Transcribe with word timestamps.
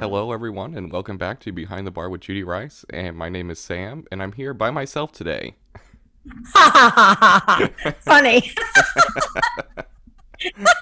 Hello, 0.00 0.30
everyone, 0.30 0.76
and 0.76 0.92
welcome 0.92 1.18
back 1.18 1.40
to 1.40 1.50
Behind 1.50 1.84
the 1.84 1.90
Bar 1.90 2.08
with 2.08 2.20
Judy 2.20 2.44
Rice. 2.44 2.84
And 2.90 3.16
my 3.16 3.28
name 3.28 3.50
is 3.50 3.58
Sam, 3.58 4.04
and 4.12 4.22
I'm 4.22 4.30
here 4.30 4.54
by 4.54 4.70
myself 4.70 5.10
today. 5.10 5.56
Funny. 8.04 8.52
that 10.44 10.76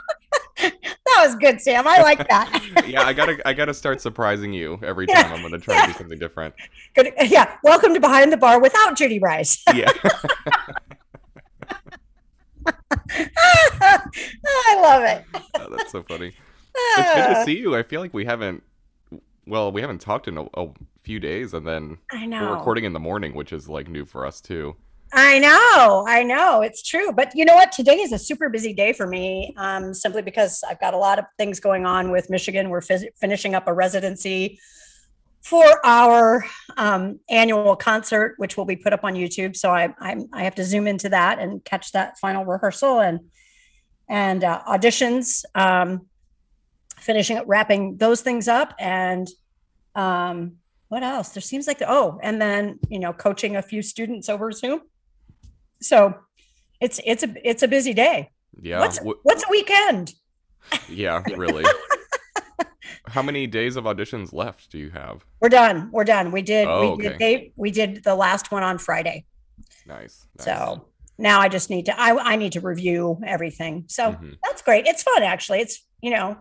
was 1.17 1.35
good, 1.37 1.63
Sam. 1.63 1.89
I 1.89 2.03
like 2.03 2.29
that. 2.29 2.85
yeah, 2.87 3.05
I 3.05 3.15
gotta, 3.15 3.41
I 3.49 3.55
gotta 3.55 3.73
start 3.73 4.03
surprising 4.03 4.53
you 4.53 4.79
every 4.83 5.07
time. 5.07 5.33
I'm 5.33 5.41
gonna 5.41 5.59
try 5.59 5.81
to 5.87 5.93
do 5.93 5.99
something 5.99 6.19
different. 6.19 6.55
Good. 6.95 7.15
Yeah. 7.25 7.57
Welcome 7.65 7.95
to 7.95 8.01
Behind 8.01 8.31
the 8.31 8.37
Bar 8.37 8.61
without 8.61 8.99
Judy 8.99 9.19
Rice. 9.19 9.65
Yeah. 9.73 9.91
I 13.81 14.79
love 14.79 15.05
it. 15.05 15.25
Oh, 15.55 15.75
that's 15.75 15.91
so 15.91 16.03
funny. 16.03 16.35
It's 16.75 17.15
good 17.15 17.29
to 17.29 17.39
uh. 17.39 17.45
see 17.47 17.57
you. 17.57 17.75
I 17.75 17.83
feel 17.83 18.03
like 18.03 18.13
we 18.13 18.27
haven't, 18.27 18.63
well, 19.47 19.71
we 19.71 19.81
haven't 19.81 20.01
talked 20.01 20.29
in 20.29 20.39
a, 20.39 20.47
a 20.55 20.69
few 21.03 21.21
days, 21.21 21.55
and 21.55 21.67
then 21.67 21.99
I 22.13 22.23
we're 22.23 22.29
know. 22.29 22.53
recording 22.53 22.85
in 22.85 22.93
the 22.93 23.01
morning, 23.01 23.35
which 23.35 23.53
is 23.53 23.69
like 23.69 23.89
new 23.89 24.05
for 24.05 24.27
us 24.27 24.41
too. 24.41 24.77
I 25.13 25.39
know, 25.39 26.05
I 26.09 26.25
know, 26.25 26.63
it's 26.63 26.83
true. 26.83 27.13
But 27.13 27.33
you 27.35 27.45
know 27.45 27.55
what? 27.55 27.71
Today 27.71 27.99
is 28.01 28.13
a 28.13 28.19
super 28.19 28.49
busy 28.49 28.73
day 28.73 28.93
for 28.93 29.07
me, 29.07 29.55
um, 29.57 29.95
simply 29.95 30.21
because 30.21 30.65
I've 30.69 30.81
got 30.81 30.95
a 30.95 30.99
lot 30.99 31.19
of 31.19 31.27
things 31.39 31.61
going 31.61 31.87
on 31.87 32.11
with 32.11 32.29
Michigan. 32.29 32.71
We're 32.71 32.81
phys- 32.81 33.07
finishing 33.21 33.55
up 33.55 33.69
a 33.69 33.73
residency 33.73 34.59
for 35.43 35.65
our 35.87 36.45
um, 36.77 37.21
annual 37.31 37.77
concert, 37.77 38.35
which 38.39 38.57
will 38.57 38.65
be 38.65 38.75
put 38.75 38.93
up 38.93 39.05
on 39.05 39.15
YouTube. 39.15 39.57
So 39.57 39.71
I, 39.71 39.95
I'm, 40.01 40.29
I 40.33 40.43
have 40.43 40.57
to 40.57 40.65
zoom 40.65 40.89
into 40.89 41.09
that 41.11 41.39
and 41.39 41.65
catch 41.65 41.93
that 41.93 42.19
final 42.19 42.45
rehearsal 42.45 42.99
and 43.01 43.21
and 44.09 44.45
uh, 44.45 44.63
auditions. 44.69 45.45
Um, 45.55 46.07
finishing 47.07 47.39
up, 47.39 47.45
wrapping 47.47 47.97
those 47.97 48.21
things 48.21 48.49
up, 48.49 48.75
and 48.79 49.29
um, 49.95 50.57
what 50.89 51.03
else? 51.03 51.31
There 51.31 51.41
seems 51.41 51.67
like 51.67 51.81
oh, 51.87 52.19
and 52.23 52.41
then 52.41 52.79
you 52.91 52.99
know, 52.99 53.13
coaching 53.13 53.57
a 53.57 53.63
few 53.63 53.81
students 53.83 54.29
over 54.29 54.51
Zoom. 54.53 54.81
So 55.81 56.15
it's 56.81 57.01
it's 57.05 57.23
a 57.23 57.49
it's 57.49 57.63
a 57.63 57.69
busy 57.69 57.95
day. 57.95 58.31
Yeah. 58.61 58.81
What's 58.81 58.99
what's 59.23 59.45
a 59.45 59.51
weekend? 59.51 60.15
yeah. 60.89 61.23
Really. 61.37 61.65
How 63.09 63.23
many 63.23 63.47
days 63.47 63.77
of 63.77 63.85
auditions 63.85 64.33
left 64.33 64.71
do 64.71 64.79
you 64.79 64.91
have? 64.91 65.25
We're 65.41 65.49
done. 65.49 65.91
We're 65.93 66.05
done. 66.05 66.33
We 66.33 66.43
did 66.43 66.67
Oh, 66.67 66.97
we 66.97 67.03
did 67.05 67.13
okay. 67.15 67.19
they 67.19 67.53
we 67.57 67.71
did 67.71 68.03
the 68.03 68.15
last 68.17 68.51
one 68.51 68.63
on 68.65 68.79
Friday. 68.79 69.25
Nice. 69.87 70.27
nice. 70.37 70.45
So 70.45 70.89
now 71.19 71.41
I 71.41 71.49
just 71.49 71.71
need 71.71 71.87
to 71.87 71.99
I 72.01 72.17
I 72.33 72.37
need 72.37 72.53
to 72.53 72.61
review 72.61 73.21
everything. 73.25 73.85
So 73.87 74.13
Mhm. 74.13 74.37
that's 74.45 74.61
great. 74.63 74.87
It's 74.87 75.03
fun 75.05 75.23
actually. 75.23 75.61
It's 75.61 75.85
you 76.03 76.11
know, 76.11 76.37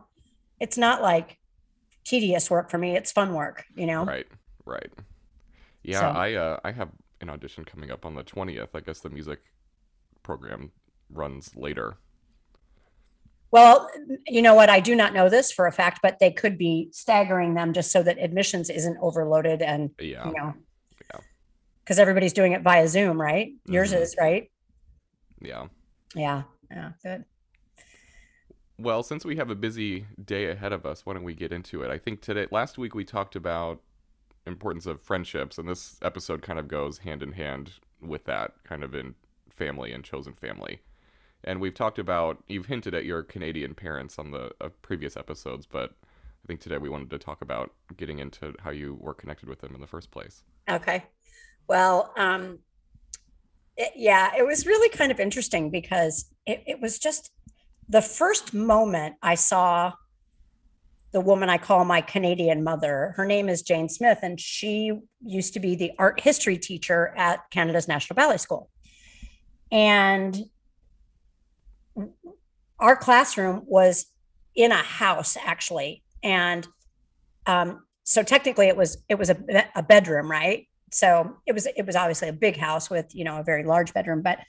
it's 0.59 0.78
not 0.78 1.02
like 1.02 1.38
tedious 2.03 2.50
work 2.50 2.70
for 2.70 2.78
me. 2.78 2.95
It's 2.95 3.11
fun 3.11 3.34
work, 3.34 3.66
you 3.75 3.86
know. 3.86 4.06
Right, 4.06 4.28
right. 4.66 4.92
Yeah, 5.84 6.00
So- 6.02 6.08
I 6.20 6.34
uh, 6.34 6.59
I 6.64 6.72
have 6.72 6.89
an 7.22 7.30
audition 7.30 7.66
coming 7.66 7.92
up 7.92 8.06
on 8.06 8.16
the 8.16 8.23
twentieth. 8.23 8.70
I 8.76 8.80
guess 8.81 9.00
the 9.00 9.09
music 9.09 9.39
program 10.23 10.72
runs 11.09 11.56
later. 11.56 11.98
Well, 13.52 13.89
you 14.28 14.42
know 14.42 14.53
what? 14.56 14.70
I 14.70 14.80
do 14.81 14.95
not 14.95 15.14
know 15.14 15.30
this 15.30 15.52
for 15.52 15.66
a 15.67 15.72
fact, 15.72 16.00
but 16.03 16.20
they 16.20 16.31
could 16.31 16.58
be 16.58 16.89
staggering 16.92 17.53
them 17.53 17.72
just 17.72 17.92
so 17.92 18.03
that 18.03 18.17
admissions 18.20 18.70
isn't 18.70 18.98
overloaded 19.02 19.61
and 19.61 19.92
Yeah, 20.00 20.28
you 20.28 20.33
know 20.33 20.53
Yeah. 21.14 21.20
because 21.83 22.00
everybody's 22.00 22.33
doing 22.33 22.52
it 22.52 22.64
via 22.64 22.88
zoom 22.88 23.22
right 23.22 23.53
yours 23.67 23.94
Mhm. 23.94 24.02
is 24.02 24.16
right 24.20 24.52
yeah. 25.42 25.67
yeah 26.16 26.44
yeah 26.72 26.92
good 27.03 27.23
Well, 28.77 29.03
since 29.03 29.23
we 29.23 29.37
have 29.37 29.49
a 29.49 29.55
busy 29.55 30.05
day 30.23 30.49
ahead 30.49 30.73
of 30.73 30.85
us, 30.85 31.05
why 31.05 31.13
don't 31.13 31.23
we 31.23 31.33
get 31.33 31.53
into 31.53 31.81
it? 31.81 31.89
I 31.89 31.97
think 31.97 32.21
today, 32.21 32.47
last 32.51 32.77
week 32.77 32.93
we 32.93 33.05
talked 33.05 33.35
about 33.35 33.81
importance 34.45 34.85
of 34.85 35.01
friendships, 35.01 35.57
and 35.57 35.67
this 35.67 35.97
episode 36.01 36.41
kind 36.41 36.59
of 36.59 36.67
goes 36.67 36.99
hand 36.99 37.23
in 37.23 37.31
hand 37.31 37.71
with 38.02 38.25
that, 38.25 38.53
kind 38.64 38.83
of 38.83 38.93
in 38.93 39.15
family 39.49 39.91
and 39.91 40.03
chosen 40.03 40.33
family. 40.33 40.81
And 41.43 41.61
we've 41.61 41.73
talked 41.73 41.99
about, 41.99 42.43
you've 42.47 42.65
hinted 42.65 42.93
at 42.93 43.05
your 43.05 43.23
Canadian 43.23 43.75
parents 43.75 44.19
on 44.19 44.31
the 44.31 44.52
uh, 44.59 44.69
previous 44.81 45.15
episodes, 45.15 45.65
but 45.65 45.91
I 46.45 46.47
think 46.47 46.59
today 46.59 46.77
we 46.77 46.89
wanted 46.89 47.09
to 47.11 47.17
talk 47.17 47.41
about 47.41 47.71
getting 47.97 48.19
into 48.19 48.53
how 48.59 48.71
you 48.71 48.97
were 48.99 49.14
connected 49.14 49.49
with 49.49 49.61
them 49.61 49.73
in 49.73 49.81
the 49.81 49.87
first 49.87 50.11
place. 50.11 50.43
okay 50.69 51.03
well 51.67 52.14
um 52.17 52.59
it, 53.77 53.91
yeah 53.95 54.31
it 54.37 54.45
was 54.45 54.65
really 54.67 54.89
kind 54.89 55.11
of 55.11 55.19
interesting 55.19 55.71
because 55.71 56.25
it, 56.45 56.64
it 56.67 56.80
was 56.80 56.99
just 56.99 57.31
the 57.89 58.01
first 58.01 58.53
moment 58.53 59.15
i 59.21 59.35
saw 59.35 59.91
the 61.11 61.21
woman 61.21 61.49
i 61.49 61.57
call 61.57 61.85
my 61.85 62.01
canadian 62.01 62.63
mother 62.63 63.13
her 63.15 63.25
name 63.25 63.47
is 63.49 63.61
jane 63.61 63.89
smith 63.89 64.19
and 64.21 64.39
she 64.39 64.91
used 65.25 65.53
to 65.53 65.59
be 65.59 65.75
the 65.75 65.91
art 65.97 66.19
history 66.19 66.57
teacher 66.57 67.13
at 67.15 67.49
canada's 67.51 67.87
national 67.87 68.15
ballet 68.15 68.37
school. 68.37 68.69
And 69.71 70.37
our 72.79 72.95
classroom 72.95 73.63
was 73.65 74.05
in 74.55 74.71
a 74.71 74.75
house 74.75 75.37
actually. 75.43 76.03
And 76.23 76.67
um, 77.45 77.83
so 78.03 78.23
technically 78.23 78.67
it 78.67 78.77
was 78.77 79.03
it 79.09 79.15
was 79.15 79.29
a, 79.29 79.37
a 79.75 79.83
bedroom 79.83 80.29
right? 80.29 80.67
So 80.91 81.37
it 81.45 81.53
was 81.53 81.65
it 81.65 81.85
was 81.85 81.95
obviously 81.95 82.29
a 82.29 82.33
big 82.33 82.57
house 82.57 82.89
with 82.89 83.13
you 83.13 83.23
know 83.23 83.39
a 83.39 83.43
very 83.43 83.63
large 83.63 83.93
bedroom 83.93 84.21
but 84.21 84.39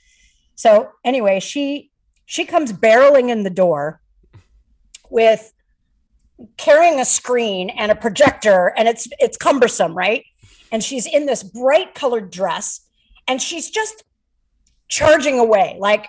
so 0.55 0.89
anyway 1.03 1.39
she 1.39 1.91
she 2.27 2.43
comes 2.43 2.73
barreling 2.73 3.29
in 3.29 3.43
the 3.43 3.49
door 3.49 4.01
with 5.09 5.53
carrying 6.57 6.99
a 6.99 7.05
screen 7.05 7.69
and 7.69 7.89
a 7.89 7.95
projector 7.95 8.73
and 8.77 8.87
it's 8.87 9.07
it's 9.17 9.37
cumbersome 9.37 9.97
right? 9.97 10.25
And 10.71 10.83
she's 10.83 11.07
in 11.07 11.25
this 11.25 11.41
bright 11.41 11.95
colored 11.95 12.29
dress 12.29 12.81
and 13.27 13.41
she's 13.41 13.71
just 13.71 14.03
charging 14.89 15.39
away 15.39 15.77
like 15.79 16.07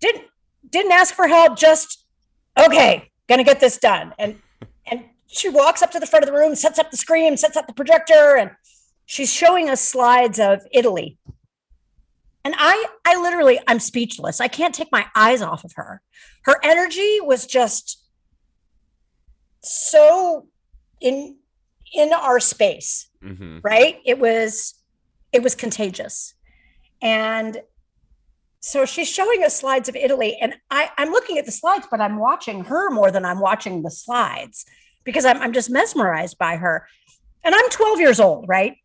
didn't 0.00 0.24
didn't 0.68 0.92
ask 0.92 1.14
for 1.14 1.28
help 1.28 1.56
just 1.58 2.04
okay 2.58 3.10
gonna 3.28 3.44
get 3.44 3.60
this 3.60 3.76
done. 3.76 4.14
And 4.18 4.40
and 4.90 5.04
she 5.26 5.50
walks 5.50 5.82
up 5.82 5.90
to 5.90 6.00
the 6.00 6.06
front 6.06 6.24
of 6.24 6.30
the 6.32 6.36
room 6.36 6.54
sets 6.54 6.78
up 6.78 6.90
the 6.90 6.96
screen 6.96 7.36
sets 7.36 7.58
up 7.58 7.66
the 7.66 7.74
projector 7.74 8.36
and 8.36 8.50
she's 9.04 9.30
showing 9.30 9.68
us 9.68 9.80
slides 9.80 10.38
of 10.38 10.60
italy 10.72 11.18
and 12.44 12.54
i 12.58 12.86
i 13.04 13.16
literally 13.20 13.58
i'm 13.66 13.78
speechless. 13.80 14.40
I 14.40 14.48
can't 14.48 14.74
take 14.74 14.90
my 14.92 15.06
eyes 15.14 15.42
off 15.42 15.64
of 15.64 15.72
her. 15.76 16.00
Her 16.44 16.56
energy 16.62 17.18
was 17.20 17.46
just 17.46 18.04
so 19.62 20.46
in 21.00 21.36
in 21.94 22.12
our 22.12 22.40
space 22.40 23.08
Mm-hmm. 23.22 23.58
right? 23.62 24.00
It 24.04 24.18
was 24.18 24.74
it 25.32 25.42
was 25.42 25.54
contagious. 25.54 26.34
And 27.00 27.62
so 28.60 28.84
she's 28.84 29.08
showing 29.08 29.42
us 29.44 29.58
slides 29.58 29.88
of 29.88 29.96
italy 29.96 30.38
and 30.40 30.54
i 30.70 30.88
i'm 30.96 31.10
looking 31.10 31.36
at 31.36 31.44
the 31.46 31.50
slides 31.50 31.84
but 31.90 32.00
i'm 32.00 32.16
watching 32.16 32.62
her 32.62 32.90
more 32.90 33.10
than 33.10 33.24
i'm 33.24 33.40
watching 33.40 33.82
the 33.82 33.90
slides 33.90 34.64
because 35.02 35.24
i'm, 35.24 35.36
I'm 35.38 35.52
just 35.52 35.68
mesmerized 35.68 36.38
by 36.38 36.54
her. 36.56 36.86
And 37.42 37.56
i'm 37.56 37.68
12 37.70 37.98
years 37.98 38.20
old 38.20 38.44
right 38.48 38.76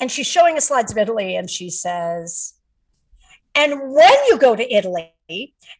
and 0.00 0.10
she's 0.10 0.26
showing 0.26 0.56
us 0.56 0.68
slides 0.68 0.92
of 0.92 0.98
italy 0.98 1.36
and 1.36 1.50
she 1.50 1.70
says 1.70 2.54
and 3.54 3.92
when 3.92 4.14
you 4.28 4.38
go 4.38 4.54
to 4.56 4.74
italy 4.74 5.12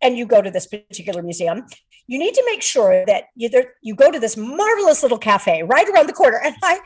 and 0.02 0.16
you 0.18 0.26
go 0.26 0.42
to 0.42 0.50
this 0.50 0.66
particular 0.66 1.22
museum 1.22 1.64
you 2.08 2.18
need 2.18 2.34
to 2.34 2.42
make 2.46 2.62
sure 2.62 3.04
that 3.06 3.24
you, 3.34 3.48
there, 3.48 3.74
you 3.82 3.94
go 3.94 4.12
to 4.12 4.20
this 4.20 4.36
marvelous 4.36 5.02
little 5.02 5.18
cafe 5.18 5.64
right 5.64 5.88
around 5.88 6.08
the 6.08 6.12
corner. 6.12 6.40
And 6.44 6.54
i 6.62 6.78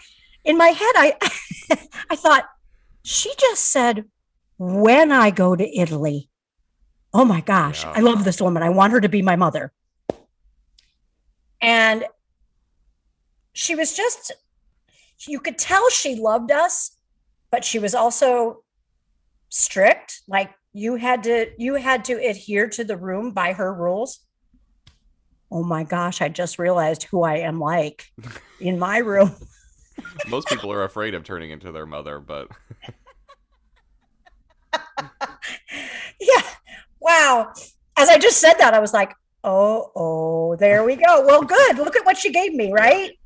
in 0.44 0.56
my 0.56 0.68
head 0.68 0.92
i 0.96 1.16
i 2.10 2.16
thought 2.16 2.44
she 3.04 3.32
just 3.38 3.64
said 3.66 4.04
when 4.58 5.12
i 5.12 5.30
go 5.30 5.54
to 5.54 5.78
italy 5.78 6.30
oh 7.12 7.24
my 7.24 7.40
gosh 7.42 7.84
Yeah. 7.84 7.92
i 7.96 8.00
love 8.00 8.24
this 8.24 8.40
woman. 8.40 8.62
I 8.62 8.70
want 8.70 8.92
her 8.92 9.00
to 9.00 9.08
be 9.08 9.20
my 9.22 9.36
mother. 9.36 9.72
And 11.60 12.04
she 13.52 13.74
was 13.74 13.94
just 13.94 14.32
you 15.26 15.40
could 15.40 15.58
tell 15.58 15.90
she 15.90 16.14
loved 16.14 16.50
us 16.50 16.92
but 17.50 17.64
she 17.64 17.78
was 17.78 17.94
also 17.94 18.62
strict 19.48 20.22
like 20.28 20.52
you 20.72 20.94
had 20.94 21.24
to 21.24 21.50
you 21.58 21.74
had 21.74 22.04
to 22.04 22.14
adhere 22.14 22.68
to 22.68 22.84
the 22.84 22.96
room 22.96 23.32
by 23.32 23.52
her 23.52 23.74
rules. 23.74 24.20
Oh 25.50 25.64
my 25.64 25.82
gosh 25.82 26.22
i 26.22 26.28
just 26.28 26.58
realized 26.58 27.02
who 27.04 27.22
i 27.22 27.38
am 27.38 27.58
like 27.58 28.06
in 28.60 28.78
my 28.78 28.98
room. 28.98 29.34
Most 30.28 30.48
people 30.48 30.72
are 30.72 30.84
afraid 30.84 31.14
of 31.14 31.24
turning 31.24 31.50
into 31.50 31.72
their 31.72 31.86
mother, 31.86 32.20
but 32.20 32.48
yeah 36.20 36.42
wow. 37.00 37.52
As 37.96 38.08
i 38.08 38.16
just 38.18 38.38
said 38.38 38.54
that 38.54 38.74
i 38.74 38.78
was 38.78 38.92
like 38.92 39.12
oh 39.42 39.90
oh 39.96 40.56
there 40.56 40.84
we 40.84 40.94
go. 40.96 41.26
Well 41.26 41.42
good. 41.42 41.78
Look 41.78 41.96
at 41.96 42.06
what 42.06 42.16
she 42.16 42.30
gave 42.32 42.54
me 42.54 42.72
right? 42.72 43.10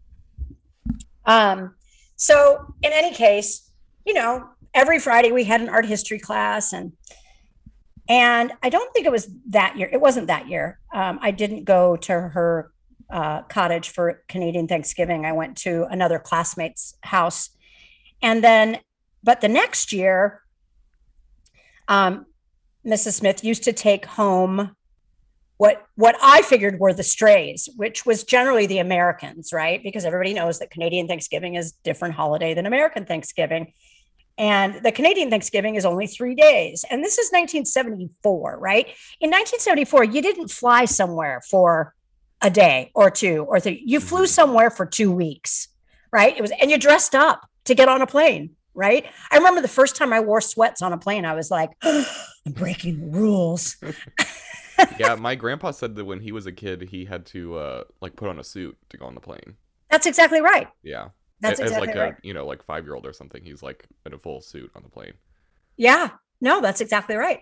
Um 1.26 1.74
so 2.16 2.74
in 2.82 2.92
any 2.92 3.14
case 3.14 3.63
you 4.04 4.14
know 4.14 4.48
every 4.72 4.98
friday 4.98 5.32
we 5.32 5.44
had 5.44 5.60
an 5.60 5.68
art 5.68 5.86
history 5.86 6.18
class 6.18 6.72
and 6.72 6.92
and 8.08 8.52
i 8.62 8.68
don't 8.68 8.92
think 8.92 9.06
it 9.06 9.12
was 9.12 9.28
that 9.48 9.76
year 9.76 9.88
it 9.92 10.00
wasn't 10.00 10.26
that 10.26 10.48
year 10.48 10.78
um, 10.92 11.18
i 11.22 11.30
didn't 11.30 11.64
go 11.64 11.96
to 11.96 12.12
her 12.12 12.72
uh, 13.10 13.42
cottage 13.42 13.90
for 13.90 14.22
Canadian 14.28 14.66
Thanksgiving. 14.66 15.24
I 15.24 15.32
went 15.32 15.56
to 15.58 15.84
another 15.90 16.18
classmate's 16.18 16.96
house. 17.02 17.50
And 18.22 18.42
then, 18.42 18.80
but 19.22 19.40
the 19.40 19.48
next 19.48 19.92
year, 19.92 20.42
um, 21.88 22.26
Mrs. 22.86 23.14
Smith 23.14 23.44
used 23.44 23.64
to 23.64 23.72
take 23.72 24.04
home 24.04 24.74
what 25.56 25.86
what 25.94 26.16
I 26.20 26.42
figured 26.42 26.80
were 26.80 26.92
the 26.92 27.04
strays, 27.04 27.68
which 27.76 28.04
was 28.04 28.24
generally 28.24 28.66
the 28.66 28.78
Americans, 28.78 29.52
right? 29.52 29.80
Because 29.82 30.04
everybody 30.04 30.34
knows 30.34 30.58
that 30.58 30.70
Canadian 30.70 31.06
Thanksgiving 31.06 31.54
is 31.54 31.72
different 31.84 32.14
holiday 32.14 32.54
than 32.54 32.66
American 32.66 33.06
Thanksgiving. 33.06 33.72
And 34.36 34.82
the 34.82 34.90
Canadian 34.90 35.30
Thanksgiving 35.30 35.76
is 35.76 35.84
only 35.84 36.06
three 36.06 36.34
days. 36.34 36.84
And 36.90 37.04
this 37.04 37.18
is 37.18 37.30
1974, 37.30 38.58
right? 38.58 38.86
In 39.20 39.30
1974, 39.30 40.04
you 40.04 40.22
didn't 40.22 40.48
fly 40.48 40.86
somewhere 40.86 41.40
for 41.48 41.94
a 42.42 42.50
day 42.50 42.90
or 42.94 43.10
two 43.10 43.44
or 43.48 43.60
three. 43.60 43.82
You 43.84 44.00
flew 44.00 44.20
mm-hmm. 44.20 44.26
somewhere 44.26 44.70
for 44.70 44.86
two 44.86 45.12
weeks, 45.12 45.68
right? 46.12 46.36
It 46.36 46.42
was, 46.42 46.50
and 46.60 46.70
you 46.70 46.78
dressed 46.78 47.14
up 47.14 47.48
to 47.64 47.74
get 47.74 47.88
on 47.88 48.02
a 48.02 48.06
plane, 48.06 48.50
right? 48.74 49.06
I 49.30 49.36
remember 49.36 49.60
the 49.60 49.68
first 49.68 49.96
time 49.96 50.12
I 50.12 50.20
wore 50.20 50.40
sweats 50.40 50.82
on 50.82 50.92
a 50.92 50.98
plane, 50.98 51.24
I 51.24 51.34
was 51.34 51.50
like, 51.50 51.70
oh, 51.82 52.06
I'm 52.46 52.52
breaking 52.52 53.00
the 53.00 53.18
rules. 53.18 53.76
yeah, 54.98 55.14
my 55.14 55.34
grandpa 55.34 55.70
said 55.70 55.94
that 55.94 56.04
when 56.04 56.20
he 56.20 56.32
was 56.32 56.46
a 56.46 56.52
kid, 56.52 56.82
he 56.90 57.04
had 57.04 57.24
to 57.26 57.56
uh, 57.56 57.84
like 58.00 58.16
put 58.16 58.28
on 58.28 58.38
a 58.38 58.44
suit 58.44 58.76
to 58.90 58.96
go 58.96 59.06
on 59.06 59.14
the 59.14 59.20
plane. 59.20 59.54
That's 59.90 60.06
exactly 60.06 60.40
right. 60.40 60.68
Yeah. 60.82 61.08
That's 61.40 61.60
as 61.60 61.70
exactly 61.70 61.88
like 61.88 61.96
right. 61.96 62.14
a 62.14 62.26
you 62.26 62.34
know 62.34 62.46
like 62.46 62.64
five 62.64 62.84
year 62.84 62.94
old 62.94 63.06
or 63.06 63.12
something. 63.12 63.44
He's 63.44 63.62
like 63.62 63.86
in 64.06 64.14
a 64.14 64.18
full 64.18 64.40
suit 64.40 64.70
on 64.74 64.82
the 64.82 64.88
plane. 64.88 65.14
Yeah, 65.76 66.10
no, 66.40 66.60
that's 66.60 66.80
exactly 66.80 67.16
right. 67.16 67.40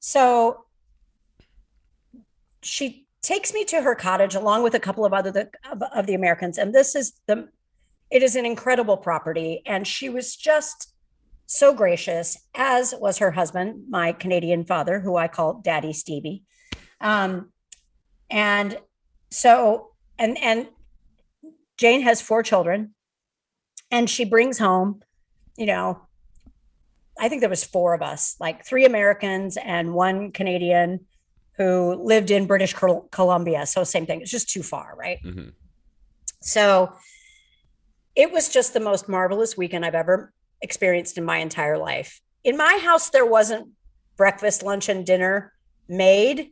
So 0.00 0.64
she 2.62 3.06
takes 3.22 3.54
me 3.54 3.64
to 3.64 3.80
her 3.80 3.94
cottage 3.94 4.34
along 4.34 4.62
with 4.62 4.74
a 4.74 4.80
couple 4.80 5.04
of 5.04 5.12
other 5.12 5.30
the, 5.30 5.50
of, 5.70 5.82
of 5.94 6.06
the 6.06 6.14
Americans, 6.14 6.58
and 6.58 6.74
this 6.74 6.94
is 6.94 7.14
the 7.26 7.48
it 8.10 8.22
is 8.22 8.36
an 8.36 8.46
incredible 8.46 8.96
property, 8.96 9.62
and 9.66 9.86
she 9.86 10.08
was 10.08 10.36
just 10.36 10.94
so 11.46 11.74
gracious, 11.74 12.38
as 12.54 12.94
was 12.98 13.18
her 13.18 13.30
husband, 13.30 13.84
my 13.88 14.12
Canadian 14.12 14.64
father, 14.64 15.00
who 15.00 15.16
I 15.16 15.28
call 15.28 15.60
Daddy 15.62 15.92
Stevie. 15.92 16.42
Um, 17.00 17.52
and 18.30 18.78
so, 19.30 19.90
and 20.18 20.38
and 20.38 20.68
Jane 21.76 22.02
has 22.02 22.20
four 22.20 22.42
children, 22.42 22.93
and 23.94 24.10
she 24.10 24.24
brings 24.24 24.58
home, 24.58 25.00
you 25.56 25.66
know, 25.66 26.00
I 27.16 27.28
think 27.28 27.40
there 27.42 27.48
was 27.48 27.62
four 27.62 27.94
of 27.94 28.02
us, 28.02 28.34
like 28.40 28.66
three 28.66 28.84
Americans 28.84 29.56
and 29.56 29.94
one 29.94 30.32
Canadian 30.32 31.06
who 31.58 31.94
lived 31.94 32.32
in 32.32 32.48
British 32.48 32.74
Columbia. 33.12 33.66
So 33.66 33.84
same 33.84 34.04
thing. 34.04 34.20
It's 34.20 34.32
just 34.32 34.50
too 34.50 34.64
far, 34.64 34.96
right? 34.98 35.18
Mm-hmm. 35.24 35.50
So 36.42 36.92
it 38.16 38.32
was 38.32 38.48
just 38.48 38.74
the 38.74 38.80
most 38.80 39.08
marvelous 39.08 39.56
weekend 39.56 39.86
I've 39.86 39.94
ever 39.94 40.32
experienced 40.60 41.16
in 41.16 41.24
my 41.24 41.38
entire 41.38 41.78
life. 41.78 42.20
In 42.42 42.56
my 42.56 42.80
house, 42.82 43.10
there 43.10 43.24
wasn't 43.24 43.68
breakfast, 44.16 44.64
lunch, 44.64 44.88
and 44.88 45.06
dinner 45.06 45.52
made. 45.88 46.50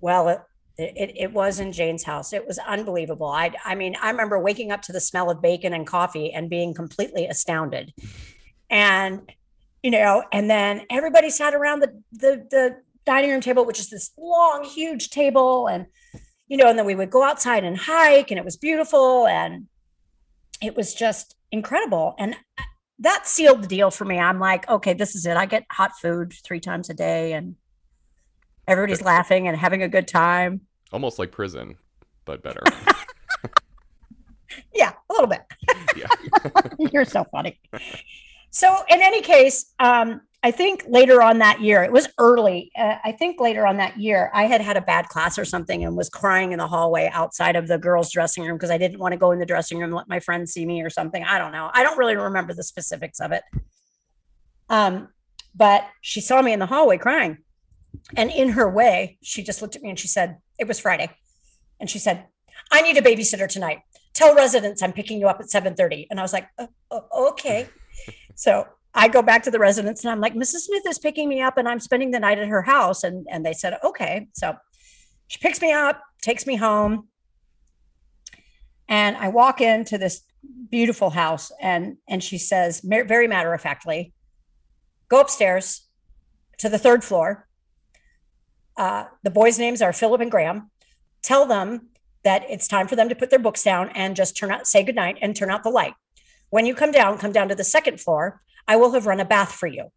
Well, 0.00 0.44
it, 0.78 1.12
it, 1.16 1.32
was 1.32 1.58
in 1.58 1.72
Jane's 1.72 2.04
house. 2.04 2.32
It 2.32 2.46
was 2.46 2.58
unbelievable. 2.58 3.28
I, 3.28 3.52
I 3.64 3.74
mean, 3.74 3.96
I 4.00 4.10
remember 4.10 4.38
waking 4.38 4.72
up 4.72 4.82
to 4.82 4.92
the 4.92 5.00
smell 5.00 5.30
of 5.30 5.40
bacon 5.40 5.72
and 5.72 5.86
coffee 5.86 6.32
and 6.32 6.50
being 6.50 6.74
completely 6.74 7.26
astounded. 7.26 7.94
And, 8.68 9.32
you 9.82 9.90
know, 9.90 10.24
and 10.32 10.50
then 10.50 10.82
everybody 10.90 11.30
sat 11.30 11.54
around 11.54 11.80
the, 11.80 12.02
the, 12.12 12.46
the 12.50 12.76
dining 13.06 13.30
room 13.30 13.40
table, 13.40 13.64
which 13.64 13.80
is 13.80 13.88
this 13.88 14.10
long, 14.18 14.64
huge 14.64 15.08
table. 15.08 15.66
And, 15.66 15.86
you 16.48 16.58
know, 16.58 16.68
and 16.68 16.78
then 16.78 16.86
we 16.86 16.94
would 16.94 17.10
go 17.10 17.22
outside 17.22 17.64
and 17.64 17.78
hike 17.78 18.30
and 18.30 18.38
it 18.38 18.44
was 18.44 18.56
beautiful. 18.56 19.26
And 19.26 19.68
it 20.62 20.76
was 20.76 20.94
just 20.94 21.36
incredible. 21.50 22.14
And 22.18 22.36
that 22.98 23.26
sealed 23.26 23.62
the 23.62 23.68
deal 23.68 23.90
for 23.90 24.04
me. 24.04 24.18
I'm 24.18 24.40
like, 24.40 24.68
okay, 24.68 24.92
this 24.92 25.14
is 25.14 25.24
it. 25.24 25.36
I 25.36 25.46
get 25.46 25.64
hot 25.70 25.92
food 26.00 26.34
three 26.44 26.60
times 26.60 26.90
a 26.90 26.94
day 26.94 27.32
and 27.32 27.56
everybody's 28.66 29.02
laughing 29.02 29.48
and 29.48 29.56
having 29.56 29.82
a 29.82 29.88
good 29.88 30.08
time. 30.08 30.62
Almost 30.92 31.18
like 31.18 31.32
prison, 31.32 31.76
but 32.24 32.42
better. 32.42 32.62
yeah, 34.74 34.92
a 35.10 35.12
little 35.12 35.28
bit. 35.28 35.42
yeah. 35.96 36.06
You're 36.92 37.04
so 37.04 37.24
funny. 37.24 37.60
So, 38.50 38.74
in 38.88 39.02
any 39.02 39.20
case, 39.20 39.74
um, 39.78 40.22
I 40.42 40.50
think 40.50 40.84
later 40.88 41.22
on 41.22 41.38
that 41.38 41.60
year, 41.60 41.82
it 41.82 41.90
was 41.90 42.08
early. 42.18 42.70
Uh, 42.78 42.96
I 43.02 43.12
think 43.12 43.40
later 43.40 43.66
on 43.66 43.78
that 43.78 43.98
year, 43.98 44.30
I 44.32 44.44
had 44.44 44.60
had 44.60 44.76
a 44.76 44.80
bad 44.80 45.08
class 45.08 45.38
or 45.38 45.44
something 45.44 45.84
and 45.84 45.96
was 45.96 46.08
crying 46.08 46.52
in 46.52 46.58
the 46.58 46.68
hallway 46.68 47.10
outside 47.12 47.56
of 47.56 47.66
the 47.66 47.78
girls' 47.78 48.12
dressing 48.12 48.44
room 48.44 48.56
because 48.56 48.70
I 48.70 48.78
didn't 48.78 49.00
want 49.00 49.12
to 49.12 49.18
go 49.18 49.32
in 49.32 49.40
the 49.40 49.46
dressing 49.46 49.78
room 49.78 49.88
and 49.88 49.94
let 49.94 50.08
my 50.08 50.20
friends 50.20 50.52
see 50.52 50.64
me 50.64 50.82
or 50.82 50.90
something. 50.90 51.24
I 51.24 51.38
don't 51.38 51.52
know. 51.52 51.70
I 51.72 51.82
don't 51.82 51.98
really 51.98 52.16
remember 52.16 52.54
the 52.54 52.62
specifics 52.62 53.20
of 53.20 53.32
it. 53.32 53.42
Um, 54.68 55.08
but 55.54 55.88
she 56.00 56.20
saw 56.20 56.42
me 56.42 56.52
in 56.52 56.60
the 56.60 56.66
hallway 56.66 56.98
crying. 56.98 57.38
And 58.14 58.30
in 58.30 58.50
her 58.50 58.70
way, 58.70 59.18
she 59.22 59.42
just 59.42 59.62
looked 59.62 59.74
at 59.74 59.82
me 59.82 59.88
and 59.88 59.98
she 59.98 60.08
said, 60.08 60.36
It 60.58 60.68
was 60.68 60.78
Friday. 60.78 61.10
And 61.80 61.88
she 61.90 61.98
said, 61.98 62.26
I 62.70 62.82
need 62.82 62.96
a 62.96 63.02
babysitter 63.02 63.48
tonight. 63.48 63.80
Tell 64.14 64.34
residence 64.34 64.82
I'm 64.82 64.92
picking 64.92 65.20
you 65.20 65.28
up 65.28 65.40
at 65.40 65.46
7:30. 65.46 66.06
And 66.10 66.18
I 66.18 66.22
was 66.22 66.32
like, 66.32 66.48
uh, 66.58 66.66
uh, 66.90 67.00
okay. 67.28 67.68
so 68.34 68.66
I 68.94 69.08
go 69.08 69.20
back 69.20 69.42
to 69.42 69.50
the 69.50 69.58
residence 69.58 70.02
and 70.02 70.10
I'm 70.10 70.20
like, 70.20 70.34
Mrs. 70.34 70.60
Smith 70.60 70.84
is 70.86 70.98
picking 70.98 71.28
me 71.28 71.42
up 71.42 71.58
and 71.58 71.68
I'm 71.68 71.80
spending 71.80 72.12
the 72.12 72.20
night 72.20 72.38
at 72.38 72.48
her 72.48 72.62
house. 72.62 73.04
And, 73.04 73.26
and 73.30 73.44
they 73.44 73.52
said, 73.52 73.78
okay. 73.84 74.28
So 74.32 74.56
she 75.28 75.38
picks 75.38 75.60
me 75.60 75.72
up, 75.72 76.00
takes 76.22 76.46
me 76.46 76.56
home. 76.56 77.08
And 78.88 79.16
I 79.16 79.28
walk 79.28 79.60
into 79.60 79.98
this 79.98 80.22
beautiful 80.70 81.10
house 81.10 81.52
and, 81.60 81.98
and 82.08 82.22
she 82.22 82.38
says, 82.38 82.80
very 82.80 83.28
matter 83.28 83.52
of 83.52 83.60
factly, 83.60 84.14
go 85.08 85.20
upstairs 85.20 85.86
to 86.58 86.68
the 86.68 86.78
third 86.78 87.04
floor. 87.04 87.45
Uh, 88.76 89.04
the 89.22 89.30
boys' 89.30 89.58
names 89.58 89.80
are 89.82 89.92
Philip 89.92 90.20
and 90.20 90.30
Graham. 90.30 90.70
Tell 91.22 91.46
them 91.46 91.88
that 92.24 92.44
it's 92.50 92.68
time 92.68 92.88
for 92.88 92.96
them 92.96 93.08
to 93.08 93.14
put 93.14 93.30
their 93.30 93.38
books 93.38 93.62
down 93.62 93.90
and 93.90 94.16
just 94.16 94.36
turn 94.36 94.50
out, 94.50 94.66
say 94.66 94.82
goodnight 94.82 95.18
and 95.22 95.34
turn 95.34 95.50
out 95.50 95.62
the 95.62 95.70
light. 95.70 95.94
When 96.50 96.66
you 96.66 96.74
come 96.74 96.92
down, 96.92 97.18
come 97.18 97.32
down 97.32 97.48
to 97.48 97.54
the 97.54 97.64
second 97.64 98.00
floor 98.00 98.42
I 98.68 98.76
will 98.76 98.92
have 98.92 99.06
run 99.06 99.20
a 99.20 99.24
bath 99.24 99.52
for 99.52 99.66
you. 99.66 99.92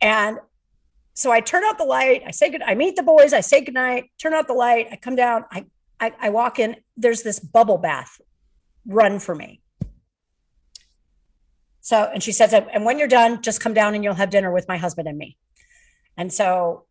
And 0.00 0.38
so 1.14 1.30
I 1.30 1.40
turn 1.40 1.64
out 1.64 1.78
the 1.78 1.84
light. 1.84 2.22
I 2.26 2.30
say 2.30 2.50
good. 2.50 2.62
I 2.62 2.74
meet 2.74 2.96
the 2.96 3.02
boys. 3.02 3.32
I 3.32 3.40
say 3.40 3.62
goodnight. 3.62 4.10
Turn 4.18 4.32
out 4.32 4.46
the 4.46 4.54
light. 4.54 4.88
I 4.90 4.96
come 4.96 5.14
down. 5.14 5.44
I, 5.50 5.66
I 6.00 6.12
I 6.20 6.30
walk 6.30 6.58
in. 6.58 6.76
There's 6.96 7.22
this 7.22 7.38
bubble 7.38 7.78
bath 7.78 8.20
run 8.86 9.18
for 9.18 9.34
me. 9.34 9.60
So 11.80 12.10
and 12.12 12.22
she 12.22 12.32
says, 12.32 12.54
and 12.54 12.84
when 12.84 12.98
you're 12.98 13.08
done, 13.08 13.42
just 13.42 13.60
come 13.60 13.74
down 13.74 13.94
and 13.94 14.02
you'll 14.02 14.14
have 14.14 14.30
dinner 14.30 14.50
with 14.50 14.68
my 14.68 14.78
husband 14.78 15.06
and 15.06 15.18
me. 15.18 15.36
And 16.16 16.32
so 16.32 16.86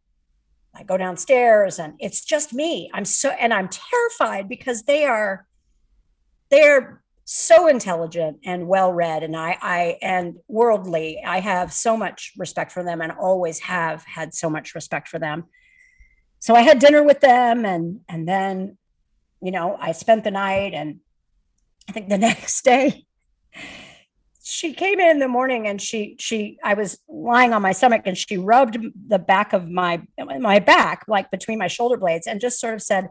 I 0.73 0.83
go 0.83 0.97
downstairs 0.97 1.79
and 1.79 1.93
it's 1.99 2.23
just 2.23 2.53
me. 2.53 2.89
I'm 2.93 3.05
so 3.05 3.29
and 3.29 3.53
I'm 3.53 3.69
terrified 3.69 4.47
because 4.47 4.83
they 4.83 5.05
are 5.05 5.45
they're 6.49 7.01
so 7.33 7.67
intelligent 7.67 8.39
and 8.43 8.67
well 8.67 8.91
read 8.91 9.23
and 9.23 9.37
I, 9.37 9.57
I 9.61 9.97
and 10.01 10.35
worldly 10.49 11.21
i 11.25 11.39
have 11.39 11.71
so 11.71 11.95
much 11.95 12.33
respect 12.37 12.73
for 12.73 12.83
them 12.83 12.99
and 12.99 13.11
always 13.11 13.59
have 13.59 14.03
had 14.03 14.33
so 14.33 14.49
much 14.49 14.75
respect 14.75 15.07
for 15.07 15.17
them 15.17 15.45
so 16.39 16.55
i 16.55 16.61
had 16.61 16.79
dinner 16.79 17.03
with 17.03 17.21
them 17.21 17.63
and 17.63 18.01
and 18.09 18.27
then 18.27 18.77
you 19.41 19.51
know 19.51 19.77
i 19.79 19.93
spent 19.93 20.25
the 20.25 20.31
night 20.31 20.73
and 20.73 20.99
i 21.87 21.93
think 21.93 22.09
the 22.09 22.17
next 22.29 22.65
day 22.65 23.05
she 24.51 24.73
came 24.73 24.99
in 24.99 25.09
in 25.09 25.19
the 25.19 25.27
morning 25.27 25.67
and 25.67 25.81
she 25.81 26.15
she 26.19 26.57
i 26.63 26.73
was 26.73 26.99
lying 27.07 27.53
on 27.53 27.61
my 27.61 27.71
stomach 27.71 28.01
and 28.05 28.17
she 28.17 28.37
rubbed 28.37 28.77
the 29.07 29.19
back 29.19 29.53
of 29.53 29.69
my 29.69 30.01
my 30.39 30.59
back 30.59 31.05
like 31.07 31.31
between 31.31 31.57
my 31.57 31.67
shoulder 31.67 31.97
blades 31.97 32.27
and 32.27 32.41
just 32.41 32.59
sort 32.59 32.73
of 32.73 32.81
said 32.81 33.09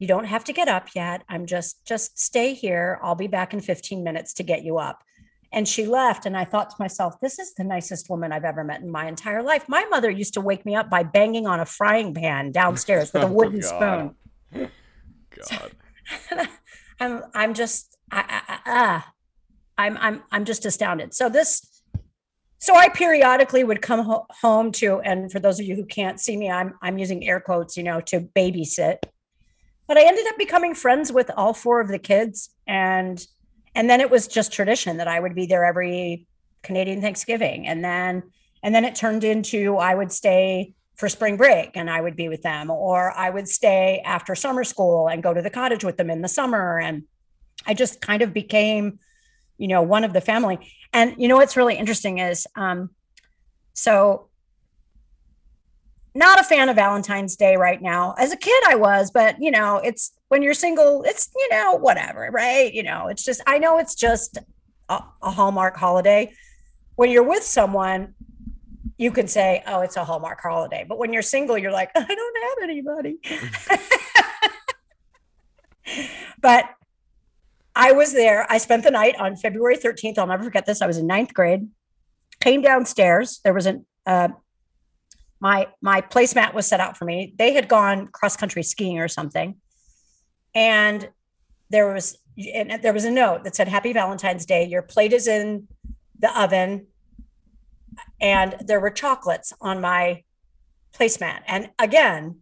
you 0.00 0.08
don't 0.08 0.24
have 0.24 0.44
to 0.44 0.52
get 0.52 0.66
up 0.66 0.88
yet. 0.94 1.22
I'm 1.28 1.46
just 1.46 1.86
just 1.86 2.18
stay 2.18 2.54
here. 2.54 2.98
I'll 3.02 3.14
be 3.14 3.28
back 3.28 3.52
in 3.52 3.60
15 3.60 4.02
minutes 4.02 4.32
to 4.34 4.42
get 4.42 4.64
you 4.64 4.78
up. 4.78 5.04
And 5.52 5.68
she 5.68 5.84
left 5.84 6.26
and 6.26 6.36
I 6.36 6.44
thought 6.44 6.70
to 6.70 6.76
myself, 6.78 7.20
this 7.20 7.38
is 7.38 7.54
the 7.54 7.64
nicest 7.64 8.08
woman 8.08 8.32
I've 8.32 8.44
ever 8.44 8.64
met 8.64 8.80
in 8.80 8.90
my 8.90 9.06
entire 9.06 9.42
life. 9.42 9.68
My 9.68 9.84
mother 9.90 10.10
used 10.10 10.34
to 10.34 10.40
wake 10.40 10.64
me 10.64 10.74
up 10.74 10.88
by 10.88 11.02
banging 11.02 11.46
on 11.46 11.60
a 11.60 11.66
frying 11.66 12.14
pan 12.14 12.50
downstairs 12.50 13.12
with 13.12 13.22
a 13.22 13.26
oh, 13.28 13.32
wooden 13.32 13.60
oh, 13.62 14.14
spoon. 14.52 14.70
God. 15.50 15.72
I'm 17.00 17.22
I'm 17.34 17.54
just 17.54 17.98
I, 18.10 18.20
I, 18.20 18.52
I, 18.54 18.58
ah. 18.66 19.12
I'm 19.80 19.96
I'm 19.98 20.22
I'm 20.32 20.44
just 20.44 20.66
astounded. 20.66 21.14
So 21.14 21.28
this 21.28 21.82
so 22.58 22.76
I 22.76 22.88
periodically 22.90 23.64
would 23.64 23.80
come 23.80 24.04
ho- 24.04 24.26
home 24.42 24.70
to, 24.72 25.00
and 25.00 25.32
for 25.32 25.40
those 25.40 25.58
of 25.58 25.64
you 25.64 25.74
who 25.74 25.86
can't 25.86 26.20
see 26.20 26.36
me, 26.36 26.50
I'm 26.50 26.74
I'm 26.82 26.98
using 26.98 27.26
air 27.26 27.40
quotes, 27.40 27.76
you 27.76 27.82
know, 27.82 28.00
to 28.02 28.20
babysit 28.20 28.98
but 29.90 29.98
I 29.98 30.06
ended 30.06 30.24
up 30.28 30.38
becoming 30.38 30.72
friends 30.72 31.10
with 31.10 31.32
all 31.36 31.52
four 31.52 31.80
of 31.80 31.88
the 31.88 31.98
kids 31.98 32.50
and 32.68 33.26
and 33.74 33.90
then 33.90 34.00
it 34.00 34.08
was 34.08 34.28
just 34.28 34.52
tradition 34.52 34.98
that 34.98 35.08
I 35.08 35.18
would 35.18 35.34
be 35.34 35.46
there 35.46 35.64
every 35.64 36.28
Canadian 36.62 37.00
Thanksgiving 37.00 37.66
and 37.66 37.84
then 37.84 38.22
and 38.62 38.72
then 38.72 38.84
it 38.84 38.94
turned 38.94 39.24
into 39.24 39.78
I 39.78 39.96
would 39.96 40.12
stay 40.12 40.74
for 40.94 41.08
spring 41.08 41.36
break 41.36 41.76
and 41.76 41.90
I 41.90 42.00
would 42.00 42.14
be 42.14 42.28
with 42.28 42.42
them, 42.42 42.70
or 42.70 43.10
I 43.10 43.30
would 43.30 43.48
stay 43.48 44.00
after 44.04 44.36
summer 44.36 44.62
school 44.62 45.08
and 45.08 45.24
go 45.24 45.34
to 45.34 45.42
the 45.42 45.50
cottage 45.50 45.82
with 45.82 45.96
them 45.96 46.10
in 46.10 46.22
the 46.22 46.28
summer. 46.28 46.78
And 46.78 47.02
I 47.66 47.74
just 47.74 48.00
kind 48.00 48.22
of 48.22 48.32
became, 48.32 49.00
you 49.60 49.68
know, 49.68 49.82
one 49.82 50.04
of 50.04 50.12
the 50.12 50.20
family. 50.20 50.58
And 50.92 51.14
you 51.18 51.28
know 51.28 51.36
what's 51.36 51.56
really 51.56 51.76
interesting 51.76 52.18
is 52.18 52.46
um, 52.56 52.90
so 53.74 54.28
not 56.14 56.40
a 56.40 56.42
fan 56.42 56.68
of 56.68 56.76
Valentine's 56.76 57.36
Day 57.36 57.56
right 57.56 57.80
now. 57.80 58.14
As 58.18 58.32
a 58.32 58.36
kid, 58.36 58.60
I 58.66 58.74
was, 58.74 59.10
but 59.10 59.36
you 59.40 59.50
know, 59.50 59.76
it's 59.76 60.12
when 60.28 60.42
you're 60.42 60.54
single, 60.54 61.02
it's 61.02 61.30
you 61.36 61.48
know, 61.50 61.74
whatever, 61.74 62.30
right? 62.32 62.72
You 62.72 62.82
know, 62.82 63.08
it's 63.08 63.24
just 63.24 63.42
I 63.46 63.58
know 63.58 63.78
it's 63.78 63.94
just 63.94 64.38
a, 64.88 65.02
a 65.22 65.30
Hallmark 65.30 65.76
holiday. 65.76 66.32
When 66.96 67.10
you're 67.10 67.22
with 67.22 67.42
someone, 67.42 68.14
you 68.96 69.10
can 69.10 69.28
say, 69.28 69.62
"Oh, 69.66 69.80
it's 69.80 69.96
a 69.96 70.04
Hallmark 70.04 70.40
holiday," 70.40 70.84
but 70.88 70.98
when 70.98 71.12
you're 71.12 71.22
single, 71.22 71.56
you're 71.56 71.70
like, 71.70 71.90
"I 71.94 72.04
don't 72.04 72.36
have 72.48 72.58
anybody." 72.62 73.18
but 76.40 76.64
I 77.74 77.92
was 77.92 78.12
there. 78.12 78.46
I 78.50 78.58
spent 78.58 78.84
the 78.84 78.90
night 78.90 79.16
on 79.18 79.36
February 79.36 79.76
13th. 79.76 80.18
I'll 80.18 80.26
never 80.26 80.44
forget 80.44 80.66
this. 80.66 80.82
I 80.82 80.86
was 80.86 80.98
in 80.98 81.06
ninth 81.06 81.34
grade. 81.34 81.68
Came 82.40 82.62
downstairs. 82.62 83.40
There 83.44 83.54
was 83.54 83.66
an 83.66 83.86
uh, 84.06 84.28
my 85.40 85.68
my 85.80 86.00
placemat 86.00 86.54
was 86.54 86.66
set 86.66 86.80
out 86.80 86.96
for 86.96 87.04
me. 87.04 87.34
They 87.38 87.52
had 87.52 87.68
gone 87.68 88.08
cross 88.08 88.36
country 88.36 88.62
skiing 88.62 88.98
or 88.98 89.08
something, 89.08 89.56
and 90.54 91.08
there 91.70 91.92
was 91.92 92.18
and 92.54 92.82
there 92.82 92.92
was 92.92 93.04
a 93.04 93.10
note 93.10 93.44
that 93.44 93.56
said 93.56 93.68
"Happy 93.68 93.92
Valentine's 93.92 94.46
Day. 94.46 94.66
Your 94.66 94.82
plate 94.82 95.12
is 95.12 95.26
in 95.26 95.68
the 96.18 96.40
oven." 96.40 96.86
And 98.20 98.54
there 98.60 98.80
were 98.80 98.90
chocolates 98.90 99.52
on 99.60 99.80
my 99.80 100.22
placemat. 100.94 101.40
And 101.46 101.70
again, 101.78 102.40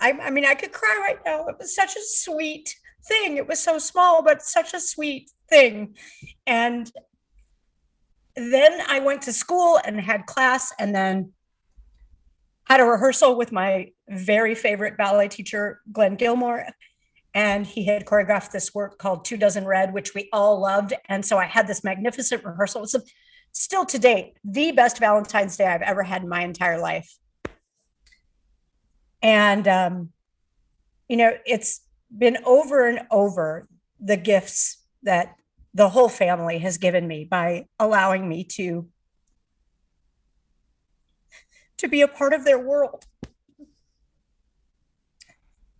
I, 0.00 0.12
I 0.12 0.30
mean, 0.30 0.44
I 0.44 0.54
could 0.54 0.72
cry 0.72 0.96
right 1.00 1.18
now. 1.24 1.48
It 1.48 1.56
was 1.58 1.74
such 1.74 1.96
a 1.96 2.00
sweet 2.02 2.76
thing. 3.08 3.36
It 3.36 3.48
was 3.48 3.60
so 3.60 3.78
small, 3.78 4.22
but 4.22 4.42
such 4.42 4.74
a 4.74 4.80
sweet 4.80 5.30
thing. 5.48 5.96
And 6.46 6.90
then 8.34 8.80
I 8.88 8.98
went 9.00 9.22
to 9.22 9.32
school 9.32 9.80
and 9.84 10.00
had 10.00 10.26
class, 10.26 10.72
and 10.78 10.94
then 10.94 11.32
had 12.64 12.80
a 12.80 12.84
rehearsal 12.84 13.36
with 13.36 13.52
my 13.52 13.92
very 14.08 14.54
favorite 14.54 14.96
ballet 14.96 15.28
teacher, 15.28 15.80
Glenn 15.92 16.16
Gilmore. 16.16 16.66
And 17.32 17.66
he 17.66 17.84
had 17.86 18.06
choreographed 18.06 18.50
this 18.50 18.74
work 18.74 18.98
called 18.98 19.24
Two 19.24 19.36
Dozen 19.36 19.66
Red, 19.66 19.92
which 19.92 20.14
we 20.14 20.28
all 20.32 20.58
loved. 20.60 20.94
And 21.08 21.24
so 21.24 21.38
I 21.38 21.44
had 21.44 21.66
this 21.66 21.84
magnificent 21.84 22.44
rehearsal. 22.44 22.80
It 22.80 22.90
was 22.92 23.12
still 23.52 23.86
to 23.86 23.98
date 23.98 24.34
the 24.42 24.72
best 24.72 24.98
Valentine's 24.98 25.56
Day 25.56 25.66
I've 25.66 25.82
ever 25.82 26.02
had 26.02 26.22
in 26.22 26.28
my 26.28 26.42
entire 26.42 26.78
life. 26.78 27.14
And, 29.22 29.68
um, 29.68 30.12
you 31.08 31.16
know, 31.16 31.36
it's 31.46 31.82
been 32.16 32.38
over 32.44 32.86
and 32.86 33.00
over 33.10 33.66
the 34.00 34.16
gifts 34.16 34.82
that 35.02 35.36
the 35.74 35.90
whole 35.90 36.08
family 36.08 36.58
has 36.58 36.78
given 36.78 37.06
me 37.06 37.24
by 37.24 37.66
allowing 37.78 38.28
me 38.28 38.44
to 38.44 38.88
to 41.78 41.88
be 41.88 42.00
a 42.00 42.08
part 42.08 42.32
of 42.32 42.44
their 42.44 42.58
world. 42.58 43.04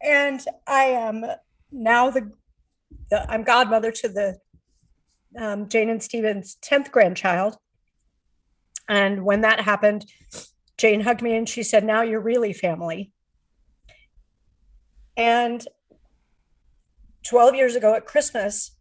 And 0.02 0.40
I 0.66 0.84
am 0.84 1.24
now 1.72 2.10
the, 2.10 2.30
the 3.10 3.30
I'm 3.30 3.44
godmother 3.44 3.90
to 3.90 4.08
the 4.08 4.38
um, 5.38 5.68
Jane 5.68 5.88
and 5.88 6.02
Stephen's 6.02 6.56
10th 6.62 6.90
grandchild. 6.90 7.56
And 8.88 9.24
when 9.24 9.40
that 9.40 9.60
happened, 9.60 10.04
Jane 10.78 11.00
hugged 11.00 11.22
me 11.22 11.34
and 11.34 11.48
she 11.48 11.62
said, 11.62 11.84
Now 11.84 12.02
you're 12.02 12.20
really 12.20 12.52
family. 12.52 13.12
And 15.16 15.66
12 17.28 17.54
years 17.54 17.74
ago 17.74 17.94
at 17.94 18.06
Christmas, 18.06 18.72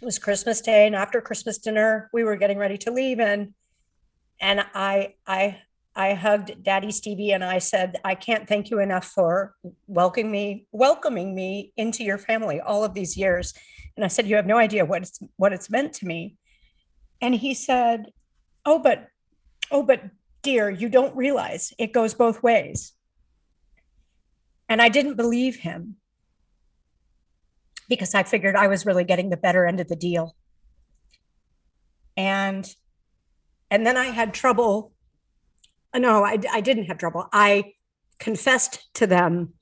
it 0.00 0.04
was 0.04 0.18
Christmas 0.18 0.60
Day, 0.60 0.86
and 0.86 0.94
after 0.94 1.20
Christmas 1.20 1.58
dinner, 1.58 2.08
we 2.12 2.22
were 2.22 2.36
getting 2.36 2.58
ready 2.58 2.78
to 2.78 2.90
leave. 2.92 3.18
And 3.18 3.54
and 4.40 4.64
I 4.74 5.14
I 5.26 5.58
I 5.96 6.14
hugged 6.14 6.62
Daddy 6.62 6.92
Stevie 6.92 7.32
and 7.32 7.42
I 7.42 7.58
said, 7.58 7.96
I 8.04 8.14
can't 8.14 8.46
thank 8.46 8.70
you 8.70 8.78
enough 8.78 9.06
for 9.06 9.54
welcoming 9.88 10.30
me, 10.30 10.66
welcoming 10.70 11.34
me 11.34 11.72
into 11.76 12.04
your 12.04 12.18
family 12.18 12.60
all 12.60 12.84
of 12.84 12.94
these 12.94 13.16
years. 13.16 13.52
And 13.96 14.04
I 14.04 14.08
said, 14.08 14.28
You 14.28 14.36
have 14.36 14.46
no 14.46 14.56
idea 14.56 14.84
what 14.84 15.02
it's 15.02 15.18
what 15.36 15.52
it's 15.52 15.68
meant 15.68 15.94
to 15.94 16.06
me. 16.06 16.36
And 17.20 17.34
he 17.34 17.54
said, 17.54 18.12
Oh, 18.64 18.78
but 18.78 19.08
oh, 19.72 19.82
but 19.82 20.02
dear, 20.42 20.70
you 20.70 20.88
don't 20.88 21.16
realize 21.16 21.72
it 21.78 21.92
goes 21.92 22.14
both 22.14 22.40
ways. 22.40 22.92
And 24.68 24.80
I 24.80 24.88
didn't 24.88 25.16
believe 25.16 25.56
him 25.56 25.96
because 27.88 28.14
I 28.14 28.22
figured 28.22 28.56
I 28.56 28.68
was 28.68 28.86
really 28.86 29.04
getting 29.04 29.30
the 29.30 29.36
better 29.36 29.66
end 29.66 29.80
of 29.80 29.88
the 29.88 29.96
deal. 29.96 30.34
And 32.16 32.68
and 33.70 33.86
then 33.86 33.96
I 33.96 34.06
had 34.06 34.34
trouble 34.34 34.92
no, 35.94 36.24
I, 36.24 36.38
I 36.52 36.60
didn't 36.60 36.84
have 36.86 36.98
trouble. 36.98 37.28
I 37.32 37.72
confessed 38.18 38.88
to 38.94 39.06
them, 39.06 39.54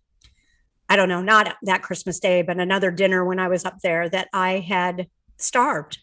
I 0.88 0.96
don't 0.96 1.08
know, 1.08 1.22
not 1.22 1.56
that 1.62 1.82
Christmas 1.82 2.18
Day, 2.18 2.42
but 2.42 2.58
another 2.58 2.90
dinner 2.90 3.24
when 3.24 3.38
I 3.38 3.48
was 3.48 3.64
up 3.64 3.78
there 3.82 4.08
that 4.08 4.28
I 4.32 4.58
had 4.58 5.08
starved 5.36 5.98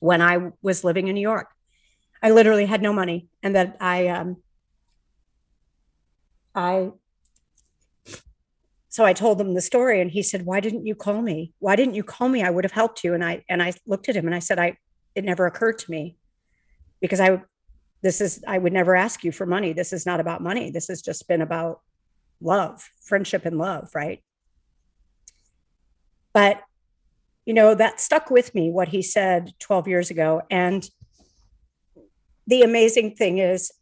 when 0.00 0.22
I 0.22 0.50
was 0.62 0.84
living 0.84 1.08
in 1.08 1.14
New 1.14 1.20
York. 1.20 1.48
I 2.22 2.30
literally 2.30 2.66
had 2.66 2.82
no 2.82 2.92
money 2.92 3.28
and 3.42 3.54
that 3.54 3.76
I, 3.80 4.08
um, 4.08 4.36
I, 6.54 6.90
so 8.98 9.04
I 9.04 9.12
told 9.12 9.40
him 9.40 9.54
the 9.54 9.60
story 9.60 10.00
and 10.00 10.10
he 10.10 10.24
said, 10.24 10.44
why 10.44 10.58
didn't 10.58 10.84
you 10.84 10.96
call 10.96 11.22
me? 11.22 11.52
Why 11.60 11.76
didn't 11.76 11.94
you 11.94 12.02
call 12.02 12.28
me? 12.28 12.42
I 12.42 12.50
would 12.50 12.64
have 12.64 12.72
helped 12.72 13.04
you. 13.04 13.14
And 13.14 13.24
I, 13.24 13.44
and 13.48 13.62
I 13.62 13.72
looked 13.86 14.08
at 14.08 14.16
him 14.16 14.26
and 14.26 14.34
I 14.34 14.40
said, 14.40 14.58
I, 14.58 14.76
it 15.14 15.24
never 15.24 15.46
occurred 15.46 15.78
to 15.78 15.90
me 15.92 16.16
because 17.00 17.20
I 17.20 17.42
this 18.02 18.20
is 18.20 18.42
i 18.46 18.56
would 18.56 18.72
never 18.72 18.94
ask 18.94 19.24
you 19.24 19.32
for 19.32 19.46
money 19.46 19.72
this 19.72 19.92
is 19.92 20.06
not 20.06 20.20
about 20.20 20.42
money 20.42 20.70
this 20.70 20.88
has 20.88 21.02
just 21.02 21.26
been 21.28 21.42
about 21.42 21.80
love 22.40 22.88
friendship 23.02 23.44
and 23.44 23.58
love 23.58 23.90
right 23.94 24.22
but 26.32 26.62
you 27.44 27.54
know 27.54 27.74
that 27.74 28.00
stuck 28.00 28.30
with 28.30 28.54
me 28.54 28.70
what 28.70 28.88
he 28.88 29.02
said 29.02 29.52
12 29.58 29.88
years 29.88 30.10
ago 30.10 30.42
and 30.50 30.88
the 32.46 32.62
amazing 32.62 33.14
thing 33.14 33.38
is 33.38 33.72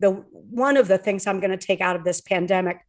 the 0.00 0.10
one 0.10 0.76
of 0.76 0.88
the 0.88 0.98
things 0.98 1.26
i'm 1.26 1.40
going 1.40 1.50
to 1.50 1.66
take 1.66 1.82
out 1.82 1.96
of 1.96 2.04
this 2.04 2.20
pandemic 2.20 2.85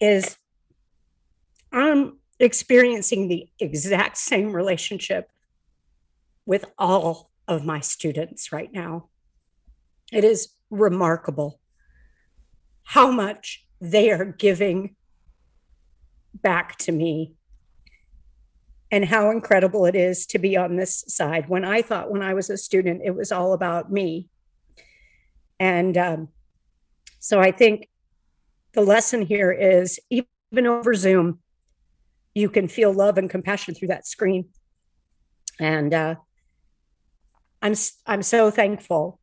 is 0.00 0.36
i'm 1.72 2.18
experiencing 2.38 3.28
the 3.28 3.48
exact 3.58 4.18
same 4.18 4.52
relationship 4.52 5.30
with 6.44 6.64
all 6.78 7.30
of 7.48 7.64
my 7.64 7.80
students 7.80 8.52
right 8.52 8.72
now. 8.72 9.08
It 10.12 10.24
is 10.24 10.48
remarkable 10.70 11.60
how 12.84 13.10
much 13.10 13.64
they 13.80 14.10
are 14.10 14.24
giving 14.24 14.94
back 16.34 16.76
to 16.78 16.92
me 16.92 17.34
and 18.90 19.04
how 19.04 19.30
incredible 19.30 19.84
it 19.86 19.96
is 19.96 20.26
to 20.26 20.38
be 20.38 20.56
on 20.56 20.76
this 20.76 21.04
side. 21.08 21.48
When 21.48 21.64
I 21.64 21.82
thought 21.82 22.10
when 22.10 22.22
I 22.22 22.34
was 22.34 22.48
a 22.50 22.56
student, 22.56 23.02
it 23.04 23.14
was 23.14 23.32
all 23.32 23.52
about 23.52 23.90
me. 23.90 24.28
And 25.58 25.96
um, 25.96 26.28
so 27.18 27.40
I 27.40 27.50
think 27.50 27.88
the 28.76 28.82
lesson 28.82 29.22
here 29.22 29.50
is 29.50 29.98
even 30.10 30.66
over 30.66 30.94
Zoom, 30.94 31.40
you 32.34 32.50
can 32.50 32.68
feel 32.68 32.92
love 32.92 33.16
and 33.16 33.30
compassion 33.30 33.74
through 33.74 33.88
that 33.88 34.06
screen. 34.06 34.50
And 35.58 35.94
uh, 35.94 36.16
I'm 37.62 37.74
I'm 38.06 38.22
so 38.22 38.50
thankful. 38.50 39.18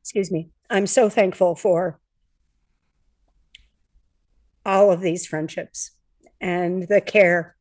Excuse 0.00 0.30
me. 0.30 0.50
I'm 0.70 0.86
so 0.86 1.08
thankful 1.08 1.56
for 1.56 1.98
all 4.64 4.92
of 4.92 5.00
these 5.00 5.26
friendships 5.26 5.90
and 6.40 6.86
the 6.86 7.00
care. 7.00 7.56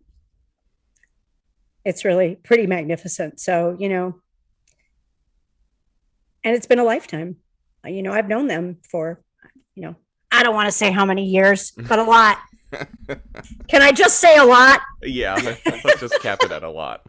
It's 1.83 2.05
really 2.05 2.35
pretty 2.35 2.67
magnificent. 2.67 3.39
So, 3.39 3.75
you 3.79 3.89
know, 3.89 4.21
and 6.43 6.55
it's 6.55 6.67
been 6.67 6.77
a 6.77 6.83
lifetime. 6.83 7.37
You 7.83 8.03
know, 8.03 8.13
I've 8.13 8.27
known 8.27 8.45
them 8.45 8.77
for, 8.91 9.23
you 9.75 9.83
know, 9.83 9.95
I 10.31 10.43
don't 10.43 10.55
want 10.55 10.67
to 10.67 10.71
say 10.71 10.91
how 10.91 11.05
many 11.05 11.25
years, 11.25 11.71
but 11.71 11.99
a 11.99 12.03
lot. 12.03 12.37
Can 13.67 13.81
I 13.81 13.91
just 13.91 14.19
say 14.19 14.37
a 14.37 14.45
lot? 14.45 14.81
Yeah, 15.03 15.35
let's 15.83 15.99
just 15.99 16.21
cap 16.21 16.39
it 16.43 16.51
at 16.51 16.63
a 16.63 16.69
lot. 16.69 17.05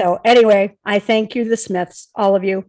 So 0.00 0.18
anyway, 0.24 0.78
I 0.82 0.98
thank 0.98 1.34
you, 1.34 1.46
the 1.46 1.58
Smiths, 1.58 2.08
all 2.14 2.34
of 2.34 2.42
you. 2.42 2.64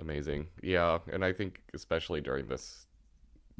Amazing. 0.00 0.48
Yeah. 0.60 0.98
And 1.12 1.24
I 1.24 1.32
think 1.32 1.62
especially 1.72 2.20
during 2.20 2.48
this 2.48 2.86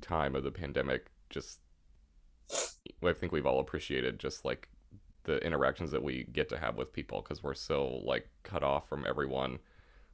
time 0.00 0.34
of 0.34 0.42
the 0.42 0.50
pandemic, 0.50 1.06
just 1.30 1.60
I 3.04 3.12
think 3.12 3.30
we've 3.30 3.46
all 3.46 3.60
appreciated 3.60 4.18
just 4.18 4.44
like 4.44 4.68
the 5.24 5.38
interactions 5.46 5.92
that 5.92 6.02
we 6.02 6.26
get 6.32 6.48
to 6.48 6.58
have 6.58 6.76
with 6.76 6.92
people 6.92 7.22
because 7.22 7.42
we're 7.42 7.54
so 7.54 8.00
like 8.04 8.28
cut 8.42 8.64
off 8.64 8.88
from 8.88 9.04
everyone. 9.06 9.58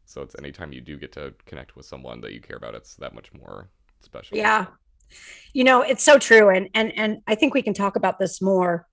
So 0.07 0.23
it's 0.23 0.35
anytime 0.39 0.73
you 0.73 0.81
do 0.81 0.97
get 0.97 1.13
to 1.13 1.35
connect 1.47 1.77
with 1.77 1.87
someone 1.87 2.21
that 2.21 2.33
you 2.33 2.41
care 2.41 2.57
about, 2.57 2.75
it's 2.75 2.95
that 2.97 3.15
much 3.15 3.33
more 3.33 3.69
special. 4.03 4.37
Yeah. 4.37 4.67
You 5.53 5.65
know, 5.65 5.83
it's 5.83 6.03
so 6.03 6.19
true. 6.19 6.51
And 6.51 6.69
and 6.75 6.93
and 6.97 7.23
I 7.27 7.35
think 7.35 7.55
we 7.55 7.63
can 7.63 7.75
talk 7.75 7.97
about 7.97 8.19
this 8.19 8.41
more. 8.41 8.87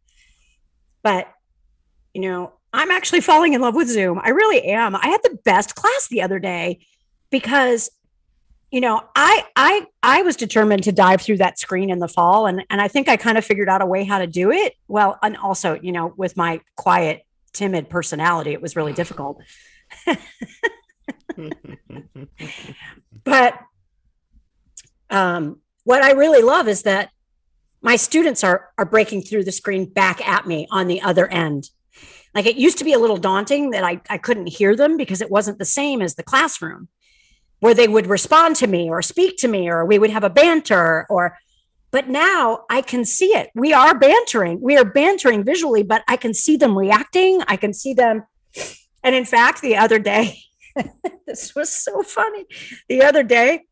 But 1.03 1.27
you 2.13 2.21
know, 2.21 2.53
I'm 2.73 2.91
actually 2.91 3.21
falling 3.21 3.53
in 3.53 3.61
love 3.61 3.75
with 3.75 3.89
Zoom. 3.89 4.19
I 4.21 4.29
really 4.29 4.63
am. 4.65 4.95
I 4.95 5.07
had 5.07 5.21
the 5.23 5.37
best 5.43 5.75
class 5.75 6.07
the 6.09 6.21
other 6.21 6.39
day 6.39 6.85
because 7.29 7.89
you 8.71 8.79
know, 8.79 9.03
I 9.15 9.45
I 9.55 9.85
I 10.01 10.21
was 10.21 10.37
determined 10.37 10.83
to 10.83 10.93
dive 10.93 11.21
through 11.21 11.37
that 11.37 11.59
screen 11.59 11.89
in 11.89 11.99
the 11.99 12.07
fall 12.07 12.45
and 12.45 12.63
and 12.69 12.79
I 12.79 12.87
think 12.87 13.09
I 13.09 13.17
kind 13.17 13.37
of 13.37 13.43
figured 13.43 13.67
out 13.67 13.81
a 13.81 13.85
way 13.85 14.05
how 14.05 14.19
to 14.19 14.27
do 14.27 14.51
it. 14.51 14.75
Well, 14.87 15.19
and 15.21 15.35
also, 15.37 15.77
you 15.81 15.91
know, 15.91 16.13
with 16.15 16.37
my 16.37 16.61
quiet, 16.77 17.23
timid 17.51 17.89
personality, 17.89 18.51
it 18.51 18.61
was 18.61 18.77
really 18.77 18.93
difficult. 18.93 19.41
but 23.23 23.59
um 25.09 25.59
what 25.83 26.03
I 26.03 26.11
really 26.11 26.41
love 26.41 26.67
is 26.67 26.83
that 26.83 27.09
my 27.81 27.95
students 27.95 28.43
are 28.43 28.69
are 28.77 28.85
breaking 28.85 29.23
through 29.23 29.43
the 29.43 29.51
screen 29.51 29.85
back 29.85 30.27
at 30.27 30.47
me 30.47 30.67
on 30.71 30.87
the 30.87 31.01
other 31.01 31.27
end. 31.27 31.69
Like 32.33 32.45
it 32.45 32.55
used 32.55 32.77
to 32.77 32.85
be 32.85 32.93
a 32.93 32.99
little 32.99 33.17
daunting 33.17 33.71
that 33.71 33.83
I, 33.83 34.01
I 34.09 34.17
couldn't 34.17 34.47
hear 34.47 34.75
them 34.75 34.95
because 34.95 35.21
it 35.21 35.31
wasn't 35.31 35.59
the 35.59 35.65
same 35.65 36.01
as 36.01 36.15
the 36.15 36.23
classroom 36.23 36.87
where 37.59 37.73
they 37.73 37.87
would 37.87 38.07
respond 38.07 38.55
to 38.57 38.67
me 38.67 38.89
or 38.89 39.01
speak 39.01 39.37
to 39.37 39.47
me 39.47 39.69
or 39.69 39.85
we 39.85 39.99
would 39.99 40.09
have 40.09 40.23
a 40.23 40.29
banter 40.29 41.05
or 41.09 41.37
but 41.91 42.07
now 42.07 42.63
I 42.69 42.81
can 42.81 43.03
see 43.03 43.27
it. 43.27 43.49
We 43.53 43.73
are 43.73 43.97
bantering. 43.97 44.61
We 44.61 44.77
are 44.77 44.85
bantering 44.85 45.43
visually, 45.43 45.83
but 45.83 46.03
I 46.07 46.15
can 46.15 46.33
see 46.33 46.55
them 46.55 46.77
reacting. 46.77 47.41
I 47.49 47.57
can 47.57 47.73
see 47.73 47.93
them. 47.93 48.23
And 49.03 49.13
in 49.13 49.25
fact, 49.25 49.61
the 49.61 49.75
other 49.75 49.99
day, 49.99 50.39
this 51.27 51.55
was 51.55 51.69
so 51.69 52.03
funny. 52.03 52.45
The 52.89 53.03
other 53.03 53.23
day, 53.23 53.63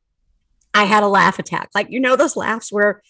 I 0.73 0.85
had 0.85 1.03
a 1.03 1.07
laugh 1.07 1.39
attack. 1.39 1.69
Like, 1.73 1.89
you 1.89 1.99
know, 1.99 2.15
those 2.15 2.35
laughs 2.35 2.71
where 2.71 3.01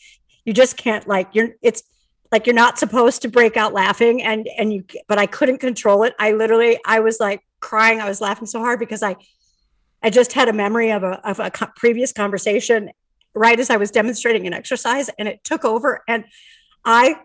you 0.45 0.53
just 0.53 0.77
can't, 0.77 1.07
like, 1.07 1.29
you're, 1.33 1.49
it's 1.61 1.83
like 2.31 2.45
you're 2.47 2.55
not 2.55 2.79
supposed 2.79 3.21
to 3.23 3.27
break 3.27 3.57
out 3.57 3.73
laughing. 3.73 4.21
And, 4.21 4.47
and 4.57 4.73
you, 4.73 4.85
but 5.07 5.17
I 5.17 5.25
couldn't 5.25 5.57
control 5.57 6.03
it. 6.03 6.13
I 6.19 6.31
literally, 6.31 6.79
I 6.85 6.99
was 6.99 7.19
like 7.19 7.41
crying. 7.59 7.99
I 7.99 8.07
was 8.07 8.21
laughing 8.21 8.47
so 8.47 8.59
hard 8.59 8.79
because 8.79 9.03
I, 9.03 9.15
I 10.01 10.09
just 10.09 10.33
had 10.33 10.47
a 10.47 10.53
memory 10.53 10.91
of 10.91 11.03
a, 11.03 11.27
of 11.27 11.39
a 11.39 11.51
co- 11.51 11.67
previous 11.75 12.13
conversation 12.13 12.91
right 13.35 13.59
as 13.59 13.69
I 13.69 13.77
was 13.77 13.91
demonstrating 13.91 14.47
an 14.47 14.53
exercise 14.53 15.09
and 15.19 15.27
it 15.27 15.43
took 15.43 15.65
over 15.65 16.03
and 16.07 16.25
I 16.85 17.19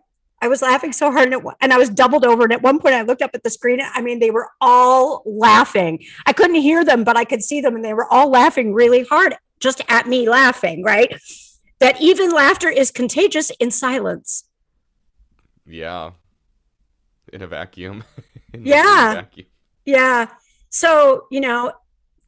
I 0.44 0.46
was 0.46 0.60
laughing 0.60 0.92
so 0.92 1.10
hard 1.10 1.32
and, 1.32 1.42
it, 1.42 1.54
and 1.62 1.72
I 1.72 1.78
was 1.78 1.88
doubled 1.88 2.22
over 2.22 2.42
and 2.42 2.52
at 2.52 2.60
one 2.60 2.78
point 2.78 2.94
I 2.94 3.00
looked 3.00 3.22
up 3.22 3.30
at 3.32 3.42
the 3.42 3.48
screen 3.48 3.80
I 3.82 4.02
mean 4.02 4.18
they 4.18 4.30
were 4.30 4.50
all 4.60 5.22
laughing 5.24 6.04
I 6.26 6.34
couldn't 6.34 6.56
hear 6.56 6.84
them 6.84 7.02
but 7.02 7.16
I 7.16 7.24
could 7.24 7.42
see 7.42 7.62
them 7.62 7.74
and 7.76 7.82
they 7.82 7.94
were 7.94 8.12
all 8.12 8.28
laughing 8.28 8.74
really 8.74 9.04
hard 9.04 9.36
just 9.58 9.80
at 9.88 10.06
me 10.06 10.28
laughing 10.28 10.82
right 10.82 11.16
that 11.80 11.98
even 11.98 12.30
laughter 12.30 12.68
is 12.68 12.90
contagious 12.90 13.50
in 13.58 13.70
silence 13.70 14.44
yeah 15.64 16.10
in 17.32 17.40
a 17.40 17.46
vacuum 17.46 18.04
in 18.52 18.66
yeah 18.66 19.14
vacuum. 19.14 19.46
yeah 19.86 20.26
so 20.68 21.26
you 21.30 21.40
know 21.40 21.72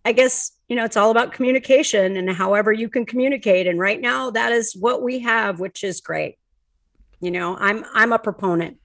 I 0.06 0.12
guess, 0.12 0.52
you 0.68 0.76
know, 0.76 0.84
it's 0.84 0.96
all 0.96 1.10
about 1.10 1.32
communication 1.32 2.16
and 2.16 2.30
however 2.30 2.72
you 2.72 2.88
can 2.88 3.04
communicate. 3.04 3.66
And 3.66 3.80
right 3.80 4.00
now 4.00 4.30
that 4.30 4.52
is 4.52 4.76
what 4.76 5.02
we 5.02 5.18
have, 5.18 5.58
which 5.58 5.82
is 5.82 6.00
great. 6.00 6.36
You 7.20 7.30
know, 7.30 7.56
I'm 7.56 7.84
I'm 7.94 8.12
a 8.12 8.18
proponent. 8.18 8.78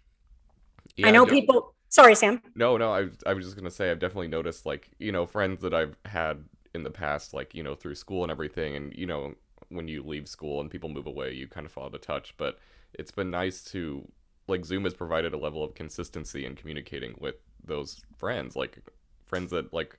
Yeah, 0.96 1.08
I 1.08 1.12
know 1.12 1.26
people 1.26 1.76
sorry, 1.90 2.16
Sam. 2.16 2.42
No, 2.56 2.78
no, 2.78 2.94
I 2.94 3.08
I 3.26 3.34
was 3.34 3.46
just 3.46 3.56
gonna 3.56 3.72
say 3.72 3.92
I've 3.92 4.00
definitely 4.00 4.28
noticed 4.28 4.66
like, 4.66 4.90
you 5.00 5.12
know, 5.12 5.26
friends 5.26 5.62
that 5.62 5.74
I've 5.74 5.96
had 6.06 6.44
in 6.74 6.84
the 6.84 6.90
past, 6.92 7.34
like, 7.34 7.54
you 7.56 7.64
know, 7.64 7.76
through 7.76 7.96
school 7.96 8.24
and 8.24 8.32
everything, 8.32 8.76
and 8.76 8.94
you 8.96 9.06
know, 9.06 9.36
when 9.70 9.88
you 9.88 10.04
leave 10.04 10.28
school 10.28 10.60
and 10.60 10.70
people 10.70 10.90
move 10.90 11.08
away, 11.08 11.34
you 11.34 11.48
kind 11.48 11.66
of 11.66 11.72
fall 11.72 11.86
out 11.86 11.96
of 11.96 12.02
touch. 12.02 12.36
But 12.38 12.60
it's 12.94 13.12
been 13.12 13.30
nice 13.32 13.64
to 13.66 14.08
like 14.48 14.66
Zoom 14.66 14.84
has 14.84 14.94
provided 14.94 15.34
a 15.34 15.38
level 15.38 15.64
of 15.64 15.76
consistency 15.76 16.46
in 16.46 16.56
communicating 16.56 17.16
with 17.20 17.36
those 17.64 18.02
friends, 18.18 18.56
like 18.56 18.80
friends 19.26 19.52
that 19.52 19.74
like 19.74 19.98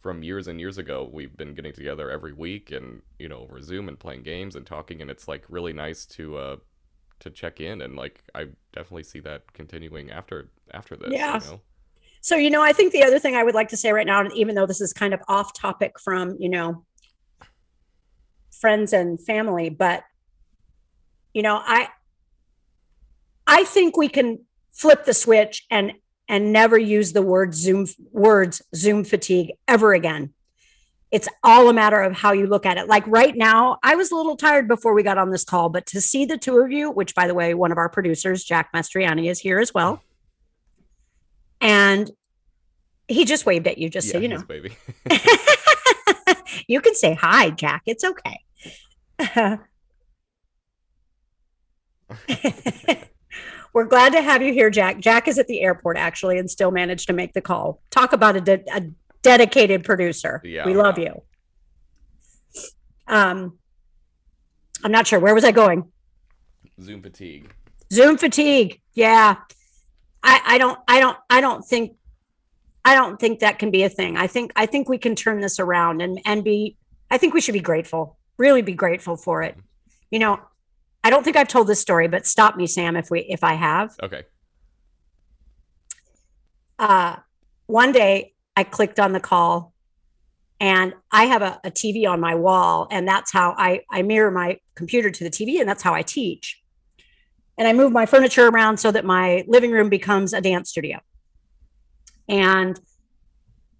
from 0.00 0.22
years 0.22 0.48
and 0.48 0.60
years 0.60 0.78
ago 0.78 1.08
we've 1.12 1.36
been 1.36 1.54
getting 1.54 1.72
together 1.72 2.10
every 2.10 2.32
week 2.32 2.72
and 2.72 3.02
you 3.18 3.28
know 3.28 3.38
over 3.38 3.60
zoom 3.60 3.88
and 3.88 3.98
playing 3.98 4.22
games 4.22 4.56
and 4.56 4.66
talking 4.66 5.00
and 5.00 5.10
it's 5.10 5.28
like 5.28 5.44
really 5.48 5.72
nice 5.72 6.04
to 6.06 6.36
uh 6.36 6.56
to 7.22 7.30
check 7.30 7.60
in 7.60 7.82
and 7.82 7.96
like 7.96 8.22
i 8.34 8.46
definitely 8.72 9.02
see 9.02 9.20
that 9.20 9.50
continuing 9.52 10.10
after 10.10 10.48
after 10.72 10.96
this 10.96 11.10
yeah 11.10 11.34
you 11.42 11.50
know? 11.50 11.60
so 12.20 12.36
you 12.36 12.50
know 12.50 12.62
i 12.62 12.72
think 12.72 12.92
the 12.92 13.02
other 13.02 13.18
thing 13.18 13.36
i 13.36 13.42
would 13.42 13.54
like 13.54 13.68
to 13.68 13.76
say 13.76 13.92
right 13.92 14.06
now 14.06 14.26
even 14.34 14.54
though 14.54 14.66
this 14.66 14.80
is 14.80 14.92
kind 14.92 15.14
of 15.14 15.20
off 15.28 15.52
topic 15.54 15.98
from 15.98 16.36
you 16.38 16.48
know 16.48 16.84
friends 18.60 18.92
and 18.92 19.20
family 19.20 19.70
but 19.70 20.04
you 21.32 21.42
know 21.42 21.60
i 21.64 21.88
i 23.46 23.64
think 23.64 23.96
we 23.96 24.08
can 24.08 24.38
flip 24.72 25.04
the 25.04 25.14
switch 25.14 25.64
and 25.70 25.92
and 26.28 26.52
never 26.52 26.78
use 26.78 27.12
the 27.12 27.22
word 27.22 27.54
Zoom 27.54 27.86
words 28.10 28.62
Zoom 28.74 29.04
fatigue 29.04 29.52
ever 29.68 29.92
again. 29.92 30.32
It's 31.12 31.28
all 31.44 31.68
a 31.68 31.74
matter 31.74 32.00
of 32.00 32.14
how 32.14 32.32
you 32.32 32.46
look 32.46 32.64
at 32.64 32.78
it. 32.78 32.88
Like 32.88 33.06
right 33.06 33.36
now, 33.36 33.76
I 33.82 33.94
was 33.96 34.10
a 34.10 34.16
little 34.16 34.34
tired 34.34 34.66
before 34.66 34.94
we 34.94 35.02
got 35.02 35.18
on 35.18 35.30
this 35.30 35.44
call, 35.44 35.68
but 35.68 35.84
to 35.86 36.00
see 36.00 36.24
the 36.24 36.38
two 36.38 36.58
of 36.58 36.72
you, 36.72 36.90
which 36.90 37.14
by 37.14 37.26
the 37.26 37.34
way, 37.34 37.52
one 37.52 37.70
of 37.70 37.76
our 37.76 37.90
producers, 37.90 38.42
Jack 38.42 38.72
Mastriani, 38.72 39.28
is 39.28 39.38
here 39.38 39.58
as 39.58 39.74
well. 39.74 40.02
And 41.60 42.10
he 43.08 43.26
just 43.26 43.44
waved 43.44 43.66
at 43.66 43.76
you, 43.76 43.90
just 43.90 44.06
yeah, 44.06 44.12
so 44.12 44.18
you 44.20 44.28
know. 44.28 44.42
Baby. 44.42 44.74
you 46.66 46.80
can 46.80 46.94
say 46.94 47.12
hi, 47.12 47.50
Jack. 47.50 47.82
It's 47.84 48.04
okay. 48.04 48.40
We're 53.74 53.84
glad 53.84 54.12
to 54.12 54.20
have 54.20 54.42
you 54.42 54.52
here, 54.52 54.68
Jack. 54.70 54.98
Jack 54.98 55.28
is 55.28 55.38
at 55.38 55.46
the 55.46 55.62
airport 55.62 55.96
actually 55.96 56.38
and 56.38 56.50
still 56.50 56.70
managed 56.70 57.06
to 57.06 57.12
make 57.12 57.32
the 57.32 57.40
call. 57.40 57.80
Talk 57.90 58.12
about 58.12 58.36
a, 58.36 58.40
de- 58.40 58.64
a 58.70 58.82
dedicated 59.22 59.84
producer. 59.84 60.40
Yeah, 60.44 60.66
we 60.66 60.74
love 60.74 60.98
you. 60.98 61.22
Um, 63.06 63.58
I'm 64.84 64.92
not 64.92 65.06
sure. 65.06 65.20
Where 65.20 65.34
was 65.34 65.44
I 65.44 65.52
going? 65.52 65.90
Zoom 66.80 67.02
fatigue. 67.02 67.52
Zoom 67.92 68.16
fatigue. 68.16 68.80
Yeah. 68.94 69.36
I, 70.22 70.40
I 70.44 70.58
don't 70.58 70.78
I 70.86 71.00
don't 71.00 71.16
I 71.28 71.40
don't 71.40 71.62
think 71.62 71.96
I 72.84 72.94
don't 72.94 73.18
think 73.18 73.40
that 73.40 73.58
can 73.58 73.70
be 73.70 73.82
a 73.82 73.88
thing. 73.88 74.16
I 74.16 74.26
think 74.26 74.52
I 74.56 74.66
think 74.66 74.88
we 74.88 74.98
can 74.98 75.14
turn 75.14 75.40
this 75.40 75.58
around 75.58 76.00
and 76.00 76.20
and 76.24 76.44
be 76.44 76.76
I 77.10 77.18
think 77.18 77.34
we 77.34 77.40
should 77.40 77.52
be 77.52 77.60
grateful. 77.60 78.18
Really 78.38 78.62
be 78.62 78.74
grateful 78.74 79.16
for 79.16 79.42
it. 79.42 79.56
You 80.10 80.18
know, 80.18 80.40
I 81.04 81.10
don't 81.10 81.22
think 81.24 81.36
I've 81.36 81.48
told 81.48 81.66
this 81.66 81.80
story, 81.80 82.08
but 82.08 82.26
stop 82.26 82.56
me, 82.56 82.66
Sam, 82.66 82.96
if 82.96 83.10
we 83.10 83.20
if 83.20 83.44
I 83.44 83.54
have. 83.54 83.94
Okay. 84.02 84.22
Uh, 86.78 87.16
one 87.66 87.92
day 87.92 88.31
I 88.56 88.64
clicked 88.64 89.00
on 89.00 89.12
the 89.12 89.20
call, 89.20 89.72
and 90.60 90.94
I 91.10 91.24
have 91.24 91.42
a, 91.42 91.60
a 91.64 91.70
TV 91.70 92.08
on 92.08 92.20
my 92.20 92.34
wall, 92.34 92.86
and 92.90 93.06
that's 93.06 93.32
how 93.32 93.54
I 93.56 93.82
I 93.90 94.02
mirror 94.02 94.30
my 94.30 94.58
computer 94.74 95.10
to 95.10 95.24
the 95.24 95.30
TV, 95.30 95.60
and 95.60 95.68
that's 95.68 95.82
how 95.82 95.94
I 95.94 96.02
teach. 96.02 96.60
And 97.58 97.68
I 97.68 97.72
move 97.72 97.92
my 97.92 98.06
furniture 98.06 98.48
around 98.48 98.78
so 98.78 98.90
that 98.90 99.04
my 99.04 99.44
living 99.46 99.72
room 99.72 99.88
becomes 99.88 100.32
a 100.32 100.40
dance 100.40 100.70
studio. 100.70 101.00
And 102.28 102.80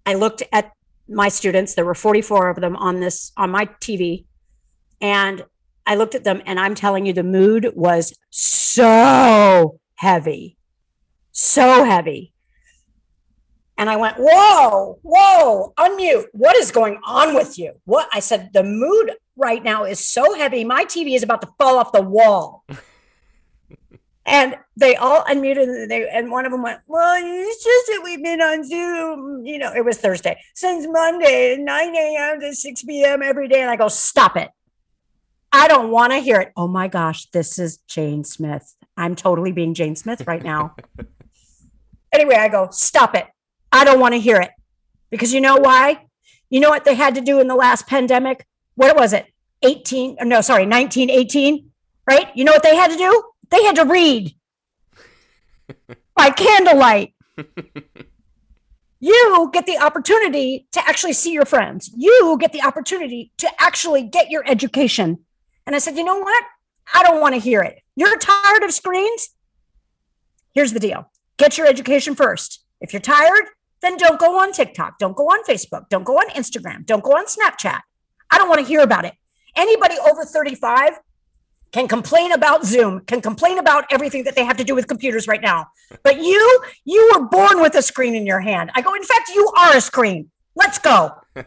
I 0.05 0.13
looked 0.13 0.43
at 0.51 0.73
my 1.07 1.29
students. 1.29 1.73
There 1.73 1.85
were 1.85 1.95
44 1.95 2.49
of 2.49 2.61
them 2.61 2.75
on 2.75 2.99
this 2.99 3.31
on 3.35 3.49
my 3.49 3.65
TV, 3.65 4.25
and 5.01 5.43
I 5.85 5.95
looked 5.95 6.15
at 6.15 6.23
them 6.23 6.41
and 6.45 6.59
I'm 6.59 6.75
telling 6.75 7.05
you, 7.05 7.13
the 7.13 7.23
mood 7.23 7.71
was 7.75 8.13
so 8.29 9.79
heavy, 9.95 10.57
so 11.31 11.83
heavy. 11.83 12.32
And 13.83 13.89
I 13.89 13.97
went, 13.97 14.15
Whoa, 14.17 14.97
whoa, 15.01 15.73
unmute. 15.77 16.27
What 16.31 16.55
is 16.55 16.71
going 16.71 17.01
on 17.05 17.35
with 17.35 17.59
you? 17.59 17.73
What? 17.83 18.07
I 18.13 18.21
said, 18.21 18.51
The 18.53 18.63
mood 18.63 19.11
right 19.35 19.61
now 19.61 19.83
is 19.83 19.99
so 19.99 20.35
heavy. 20.35 20.63
My 20.63 20.85
TV 20.85 21.17
is 21.17 21.21
about 21.21 21.41
to 21.41 21.49
fall 21.59 21.77
off 21.77 21.91
the 21.91 22.01
wall. 22.01 22.63
and 24.25 24.55
they 24.77 24.95
all 24.95 25.25
unmuted 25.25 25.63
and 25.63 25.91
they 25.91 26.07
and 26.07 26.31
one 26.31 26.45
of 26.45 26.53
them 26.53 26.61
went, 26.61 26.79
Well, 26.87 27.21
it's 27.21 27.61
just 27.61 27.87
that 27.87 27.99
we've 28.05 28.23
been 28.23 28.41
on 28.41 28.63
Zoom. 28.63 29.45
You 29.45 29.57
know, 29.57 29.73
it 29.73 29.83
was 29.83 29.97
Thursday 29.97 30.39
since 30.55 30.87
Monday, 30.89 31.57
9 31.59 31.95
a.m. 31.95 32.39
to 32.39 32.55
6 32.55 32.83
p.m. 32.83 33.21
every 33.21 33.49
day. 33.49 33.59
And 33.59 33.69
I 33.69 33.75
go, 33.75 33.89
Stop 33.89 34.37
it. 34.37 34.49
I 35.51 35.67
don't 35.67 35.91
want 35.91 36.13
to 36.13 36.19
hear 36.19 36.39
it. 36.39 36.53
Oh 36.55 36.69
my 36.69 36.87
gosh, 36.87 37.25
this 37.31 37.59
is 37.59 37.79
Jane 37.89 38.23
Smith. 38.23 38.77
I'm 38.95 39.17
totally 39.17 39.51
being 39.51 39.73
Jane 39.73 39.97
Smith 39.97 40.25
right 40.25 40.41
now. 40.41 40.73
anyway, 42.13 42.35
I 42.35 42.47
go, 42.47 42.69
stop 42.71 43.13
it. 43.15 43.27
I 43.73 43.83
don't 43.83 43.99
want 43.99 44.13
to 44.13 44.19
hear 44.19 44.39
it. 44.39 44.51
Because 45.09 45.33
you 45.33 45.41
know 45.41 45.57
why? 45.57 46.05
You 46.49 46.59
know 46.59 46.69
what 46.69 46.85
they 46.85 46.95
had 46.95 47.15
to 47.15 47.21
do 47.21 47.39
in 47.39 47.47
the 47.47 47.55
last 47.55 47.87
pandemic? 47.87 48.45
What 48.75 48.95
was 48.95 49.11
it? 49.11 49.25
18, 49.63 50.17
uh, 50.21 50.23
no, 50.23 50.41
sorry, 50.41 50.65
1918, 50.65 51.71
right? 52.07 52.27
You 52.35 52.45
know 52.45 52.51
what 52.51 52.63
they 52.63 52.75
had 52.75 52.91
to 52.91 52.97
do? 52.97 53.23
They 53.49 53.63
had 53.63 53.75
to 53.75 53.85
read. 53.85 54.35
by 56.15 56.29
candlelight. 56.29 57.13
you 58.99 59.49
get 59.51 59.65
the 59.65 59.77
opportunity 59.77 60.67
to 60.71 60.87
actually 60.87 61.13
see 61.13 61.31
your 61.31 61.45
friends. 61.45 61.91
You 61.95 62.37
get 62.39 62.53
the 62.53 62.61
opportunity 62.61 63.31
to 63.39 63.49
actually 63.59 64.03
get 64.03 64.29
your 64.29 64.43
education. 64.47 65.19
And 65.65 65.75
I 65.75 65.79
said, 65.79 65.97
you 65.97 66.03
know 66.03 66.19
what? 66.19 66.43
I 66.93 67.03
don't 67.03 67.21
want 67.21 67.33
to 67.35 67.39
hear 67.39 67.61
it. 67.61 67.81
You're 67.95 68.17
tired 68.17 68.63
of 68.63 68.71
screens? 68.71 69.29
Here's 70.53 70.73
the 70.73 70.79
deal 70.79 71.09
get 71.37 71.57
your 71.57 71.67
education 71.67 72.15
first. 72.15 72.63
If 72.79 72.93
you're 72.93 73.01
tired, 73.01 73.45
then 73.83 73.97
don't 73.97 74.19
go 74.19 74.39
on 74.39 74.51
TikTok. 74.51 74.97
Don't 74.97 75.15
go 75.15 75.25
on 75.25 75.43
Facebook. 75.43 75.89
Don't 75.89 76.05
go 76.05 76.15
on 76.15 76.29
Instagram. 76.29 76.85
Don't 76.85 77.03
go 77.03 77.11
on 77.11 77.25
Snapchat. 77.25 77.81
I 78.31 78.37
don't 78.37 78.47
want 78.47 78.61
to 78.61 78.65
hear 78.65 78.81
about 78.81 79.05
it. 79.05 79.13
Anybody 79.55 79.95
over 80.09 80.23
35 80.23 80.99
can 81.73 81.87
complain 81.87 82.31
about 82.31 82.65
Zoom, 82.65 83.01
can 83.01 83.19
complain 83.19 83.57
about 83.57 83.85
everything 83.91 84.23
that 84.23 84.35
they 84.35 84.45
have 84.45 84.57
to 84.57 84.63
do 84.63 84.73
with 84.73 84.87
computers 84.87 85.27
right 85.27 85.41
now. 85.41 85.67
But 86.03 86.23
you, 86.23 86.61
you 86.85 87.11
were 87.13 87.25
born 87.27 87.61
with 87.61 87.75
a 87.75 87.81
screen 87.81 88.15
in 88.15 88.25
your 88.25 88.39
hand. 88.39 88.71
I 88.75 88.81
go, 88.81 88.93
in 88.93 89.03
fact, 89.03 89.29
you 89.35 89.51
are 89.57 89.75
a 89.75 89.81
screen. 89.81 90.29
Let's 90.55 90.79
go. 90.79 91.11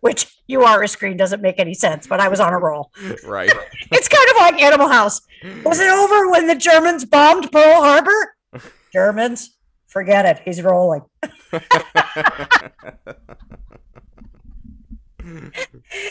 Which 0.00 0.40
you 0.46 0.62
are 0.62 0.82
a 0.82 0.88
screen 0.88 1.16
doesn't 1.16 1.42
make 1.42 1.58
any 1.58 1.74
sense, 1.74 2.06
but 2.06 2.20
I 2.20 2.28
was 2.28 2.38
on 2.38 2.52
a 2.52 2.58
roll. 2.58 2.92
Right. 3.24 3.50
it's 3.92 4.08
kind 4.08 4.30
of 4.30 4.36
like 4.36 4.62
Animal 4.62 4.88
House. 4.88 5.20
Was 5.64 5.80
it 5.80 5.88
over 5.88 6.30
when 6.30 6.46
the 6.46 6.54
Germans 6.54 7.04
bombed 7.04 7.50
Pearl 7.50 7.82
Harbor? 7.82 8.34
Germans, 8.92 9.56
forget 9.90 10.24
it. 10.24 10.42
He's 10.44 10.62
rolling. 10.62 11.02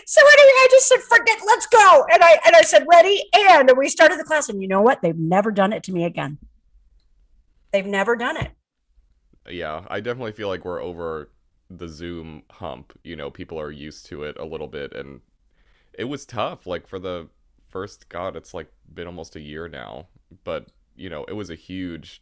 So 0.05 0.21
anyway, 0.21 0.53
I 0.55 0.67
just 0.71 0.87
said, 0.87 1.01
forget, 1.01 1.39
let's 1.45 1.65
go. 1.67 2.05
And 2.11 2.23
I 2.23 2.39
and 2.45 2.55
I 2.55 2.61
said, 2.61 2.85
ready, 2.89 3.23
and 3.33 3.71
we 3.77 3.89
started 3.89 4.19
the 4.19 4.23
class. 4.23 4.49
And 4.49 4.61
you 4.61 4.67
know 4.67 4.81
what? 4.81 5.01
They've 5.01 5.17
never 5.17 5.51
done 5.51 5.73
it 5.73 5.83
to 5.83 5.91
me 5.91 6.05
again. 6.05 6.37
They've 7.71 7.85
never 7.85 8.15
done 8.15 8.37
it. 8.37 8.51
Yeah, 9.49 9.85
I 9.87 9.99
definitely 9.99 10.31
feel 10.31 10.47
like 10.47 10.65
we're 10.65 10.81
over 10.81 11.31
the 11.69 11.87
Zoom 11.87 12.43
hump. 12.51 12.97
You 13.03 13.15
know, 13.15 13.29
people 13.29 13.59
are 13.59 13.71
used 13.71 14.05
to 14.07 14.23
it 14.23 14.37
a 14.39 14.45
little 14.45 14.67
bit, 14.67 14.93
and 14.93 15.21
it 15.93 16.05
was 16.05 16.25
tough. 16.25 16.65
Like 16.65 16.87
for 16.87 16.99
the 16.99 17.29
first, 17.69 18.09
God, 18.09 18.35
it's 18.35 18.53
like 18.53 18.71
been 18.93 19.07
almost 19.07 19.35
a 19.35 19.41
year 19.41 19.67
now, 19.67 20.07
but 20.43 20.71
you 20.95 21.09
know, 21.09 21.23
it 21.25 21.33
was 21.33 21.49
a 21.49 21.55
huge 21.55 22.21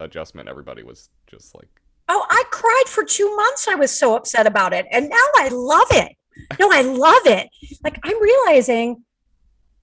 adjustment. 0.00 0.48
Everybody 0.48 0.82
was 0.82 1.10
just 1.26 1.54
like, 1.54 1.68
Oh, 2.08 2.24
I 2.30 2.42
cried 2.50 2.84
for 2.86 3.04
two 3.04 3.34
months. 3.36 3.68
I 3.68 3.74
was 3.74 3.96
so 3.96 4.16
upset 4.16 4.46
about 4.46 4.72
it. 4.72 4.86
And 4.90 5.10
now 5.10 5.26
I 5.36 5.48
love 5.48 5.88
it. 5.90 6.16
No, 6.58 6.70
I 6.72 6.82
love 6.82 7.26
it. 7.26 7.48
Like 7.84 7.98
I'm 8.02 8.22
realizing 8.22 9.04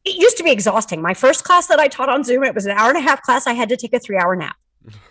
it 0.06 0.16
used 0.16 0.38
to 0.38 0.44
be 0.44 0.52
exhausting. 0.52 1.02
My 1.02 1.14
first 1.14 1.44
class 1.44 1.68
that 1.68 1.80
I 1.80 1.88
taught 1.88 2.10
on 2.10 2.24
Zoom, 2.24 2.44
it 2.44 2.56
was 2.56 2.66
an 2.66 2.72
hour 2.72 2.90
and 2.90 2.98
a 2.98 3.02
half 3.02 3.22
class. 3.22 3.48
I 3.48 3.54
had 3.54 3.70
to 3.70 3.78
take 3.78 3.94
a 3.94 4.00
three 4.00 4.18
hour 4.18 4.36
nap. 4.36 4.56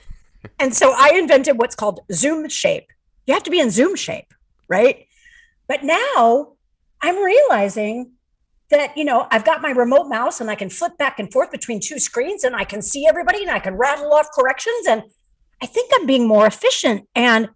and 0.59 0.75
so 0.75 0.95
I 0.97 1.13
invented 1.15 1.59
what's 1.59 1.75
called 1.75 2.01
Zoom 2.13 2.49
shape. 2.49 2.91
You 3.27 3.35
have 3.35 3.43
to 3.45 3.51
be 3.51 3.61
in 3.61 3.71
Zoom 3.71 3.97
shape, 3.97 4.33
right? 4.69 5.07
But 5.69 5.83
now 5.83 6.53
I'm 7.01 7.23
realizing 7.23 8.13
that, 8.71 8.97
you 8.97 9.05
know, 9.05 9.27
I've 9.31 9.45
got 9.45 9.63
my 9.63 9.71
remote 9.71 10.09
mouse 10.09 10.41
and 10.41 10.51
I 10.51 10.55
can 10.55 10.71
flip 10.71 10.97
back 10.99 11.19
and 11.19 11.33
forth 11.33 11.51
between 11.51 11.81
two 11.81 11.99
screens 11.99 12.45
and 12.45 12.57
I 12.57 12.65
can 12.65 12.83
see 12.83 13.07
everybody 13.07 13.43
and 13.43 13.51
I 13.51 13.59
can 13.59 13.75
rattle 13.75 14.13
off 14.13 14.29
corrections. 14.35 14.87
And 14.89 15.03
I 15.63 15.67
think 15.67 15.91
I'm 15.95 16.07
being 16.07 16.27
more 16.27 16.47
efficient. 16.47 17.09
And 17.15 17.49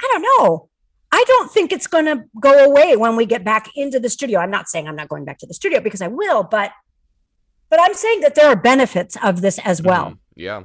I 0.00 0.08
don't 0.12 0.22
know. 0.22 0.68
I 1.12 1.24
don't 1.26 1.52
think 1.52 1.72
it's 1.72 1.86
going 1.86 2.06
to 2.06 2.24
go 2.40 2.64
away 2.64 2.96
when 2.96 3.16
we 3.16 3.26
get 3.26 3.44
back 3.44 3.70
into 3.76 4.00
the 4.00 4.08
studio. 4.08 4.40
I'm 4.40 4.50
not 4.50 4.68
saying 4.68 4.88
I'm 4.88 4.96
not 4.96 5.08
going 5.08 5.24
back 5.24 5.38
to 5.38 5.46
the 5.46 5.54
studio 5.54 5.80
because 5.80 6.00
I 6.00 6.08
will, 6.08 6.42
but 6.42 6.72
but 7.68 7.80
I'm 7.80 7.94
saying 7.94 8.20
that 8.20 8.34
there 8.34 8.48
are 8.48 8.56
benefits 8.56 9.16
of 9.22 9.40
this 9.40 9.58
as 9.60 9.80
well. 9.80 10.10
mm, 10.10 10.18
yeah. 10.36 10.64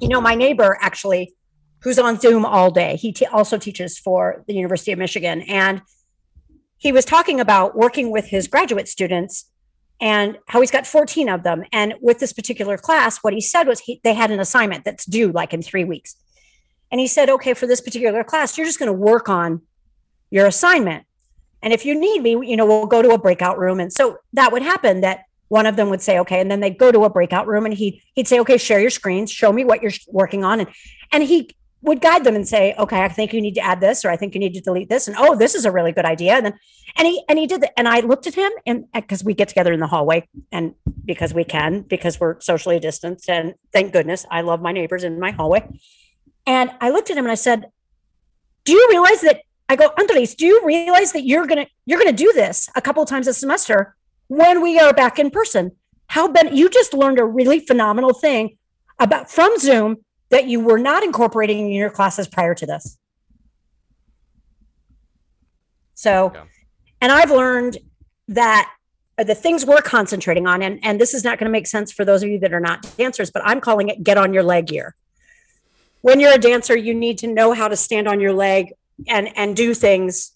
You 0.00 0.08
know, 0.08 0.20
my 0.20 0.34
neighbor 0.34 0.76
actually, 0.80 1.34
who's 1.82 1.98
on 1.98 2.18
Zoom 2.18 2.44
all 2.44 2.72
day, 2.72 2.96
he 2.96 3.12
t- 3.12 3.26
also 3.26 3.56
teaches 3.56 3.96
for 3.96 4.42
the 4.48 4.54
University 4.54 4.90
of 4.90 4.98
Michigan, 4.98 5.42
and 5.42 5.80
he 6.78 6.92
was 6.92 7.04
talking 7.04 7.40
about 7.40 7.76
working 7.76 8.10
with 8.10 8.26
his 8.26 8.48
graduate 8.48 8.88
students 8.88 9.50
and 10.00 10.38
how 10.48 10.60
he's 10.60 10.70
got 10.70 10.86
14 10.86 11.28
of 11.28 11.42
them. 11.42 11.64
And 11.72 11.94
with 12.00 12.18
this 12.18 12.32
particular 12.32 12.76
class, 12.76 13.18
what 13.18 13.32
he 13.32 13.40
said 13.40 13.66
was 13.66 13.80
he, 13.80 14.00
they 14.04 14.14
had 14.14 14.30
an 14.30 14.40
assignment 14.40 14.84
that's 14.84 15.04
due 15.04 15.30
like 15.32 15.54
in 15.54 15.62
three 15.62 15.84
weeks. 15.84 16.16
And 16.90 17.00
he 17.00 17.06
said, 17.06 17.30
okay, 17.30 17.54
for 17.54 17.66
this 17.66 17.80
particular 17.80 18.22
class, 18.22 18.56
you're 18.56 18.66
just 18.66 18.78
going 18.78 18.88
to 18.88 18.92
work 18.92 19.28
on 19.28 19.62
your 20.30 20.46
assignment. 20.46 21.06
And 21.62 21.72
if 21.72 21.86
you 21.86 21.98
need 21.98 22.22
me, 22.22 22.32
you 22.46 22.56
know, 22.56 22.66
we'll 22.66 22.86
go 22.86 23.02
to 23.02 23.10
a 23.10 23.18
breakout 23.18 23.58
room. 23.58 23.80
And 23.80 23.92
so 23.92 24.18
that 24.34 24.52
would 24.52 24.62
happen 24.62 25.00
that 25.00 25.20
one 25.48 25.66
of 25.66 25.76
them 25.76 25.88
would 25.90 26.02
say, 26.02 26.18
okay, 26.18 26.40
and 26.40 26.50
then 26.50 26.60
they'd 26.60 26.78
go 26.78 26.92
to 26.92 27.04
a 27.04 27.10
breakout 27.10 27.46
room 27.46 27.64
and 27.64 27.74
he'd, 27.74 28.02
he'd 28.14 28.28
say, 28.28 28.40
okay, 28.40 28.58
share 28.58 28.80
your 28.80 28.90
screens, 28.90 29.30
show 29.30 29.52
me 29.52 29.64
what 29.64 29.82
you're 29.82 29.92
working 30.08 30.44
on. 30.44 30.60
And 30.60 30.68
and 31.12 31.22
he 31.22 31.50
would 31.84 32.00
guide 32.00 32.24
them 32.24 32.34
and 32.34 32.48
say, 32.48 32.74
okay, 32.78 33.02
I 33.02 33.08
think 33.08 33.32
you 33.34 33.42
need 33.42 33.54
to 33.54 33.60
add 33.60 33.80
this, 33.80 34.04
or 34.04 34.10
I 34.10 34.16
think 34.16 34.34
you 34.34 34.40
need 34.40 34.54
to 34.54 34.60
delete 34.60 34.88
this. 34.88 35.06
And 35.06 35.16
oh, 35.18 35.36
this 35.36 35.54
is 35.54 35.66
a 35.66 35.70
really 35.70 35.92
good 35.92 36.06
idea. 36.06 36.34
And 36.34 36.46
then 36.46 36.58
and 36.96 37.06
he 37.06 37.22
and 37.28 37.38
he 37.38 37.46
did 37.46 37.60
that. 37.60 37.78
And 37.78 37.86
I 37.86 38.00
looked 38.00 38.26
at 38.26 38.34
him 38.34 38.50
and 38.64 38.86
uh, 38.94 39.02
because 39.02 39.22
we 39.22 39.34
get 39.34 39.48
together 39.48 39.72
in 39.72 39.80
the 39.80 39.86
hallway 39.86 40.26
and 40.50 40.74
because 41.04 41.34
we 41.34 41.44
can, 41.44 41.82
because 41.82 42.18
we're 42.18 42.40
socially 42.40 42.80
distanced. 42.80 43.28
And 43.28 43.54
thank 43.72 43.92
goodness 43.92 44.24
I 44.30 44.40
love 44.40 44.62
my 44.62 44.72
neighbors 44.72 45.04
in 45.04 45.20
my 45.20 45.30
hallway. 45.30 45.68
And 46.46 46.70
I 46.80 46.90
looked 46.90 47.10
at 47.10 47.18
him 47.18 47.24
and 47.24 47.32
I 47.32 47.36
said, 47.36 47.66
Do 48.64 48.72
you 48.72 48.86
realize 48.90 49.20
that 49.20 49.42
I 49.68 49.76
go, 49.76 49.90
Andres, 49.98 50.34
do 50.34 50.46
you 50.46 50.62
realize 50.64 51.12
that 51.12 51.26
you're 51.26 51.46
gonna 51.46 51.66
you're 51.84 51.98
gonna 51.98 52.12
do 52.12 52.32
this 52.34 52.70
a 52.74 52.80
couple 52.80 53.02
of 53.02 53.08
times 53.10 53.26
a 53.26 53.34
semester 53.34 53.94
when 54.28 54.62
we 54.62 54.78
are 54.78 54.94
back 54.94 55.18
in 55.18 55.30
person? 55.30 55.72
How 56.08 56.28
ben 56.28 56.56
you 56.56 56.70
just 56.70 56.94
learned 56.94 57.18
a 57.18 57.24
really 57.24 57.60
phenomenal 57.60 58.14
thing 58.14 58.56
about 58.98 59.30
from 59.30 59.58
Zoom 59.58 59.98
that 60.34 60.48
you 60.48 60.58
were 60.58 60.78
not 60.78 61.04
incorporating 61.04 61.60
in 61.60 61.72
your 61.72 61.90
classes 61.90 62.26
prior 62.26 62.56
to 62.56 62.66
this. 62.66 62.98
So, 65.94 66.32
Yeah. 66.34 66.42
and 67.00 67.12
I've 67.12 67.30
learned 67.30 67.78
that 68.28 68.68
the 69.16 69.36
things 69.36 69.64
we're 69.64 69.80
concentrating 69.80 70.46
on, 70.48 70.60
and, 70.60 70.80
and 70.82 71.00
this 71.00 71.14
is 71.14 71.22
not 71.22 71.38
going 71.38 71.46
to 71.46 71.52
make 71.52 71.68
sense 71.68 71.92
for 71.92 72.04
those 72.04 72.24
of 72.24 72.28
you 72.30 72.40
that 72.40 72.52
are 72.52 72.58
not 72.58 72.84
dancers, 72.96 73.30
but 73.30 73.42
I'm 73.44 73.60
calling 73.60 73.88
it 73.88 74.02
get 74.02 74.18
on 74.18 74.34
your 74.34 74.42
leg 74.42 74.66
gear. 74.66 74.96
When 76.00 76.18
you're 76.18 76.34
a 76.34 76.38
dancer, 76.38 76.76
you 76.76 76.94
need 76.94 77.18
to 77.18 77.28
know 77.28 77.52
how 77.52 77.68
to 77.68 77.76
stand 77.76 78.08
on 78.08 78.20
your 78.20 78.32
leg 78.32 78.72
and 79.06 79.28
and 79.36 79.56
do 79.56 79.72
things 79.72 80.32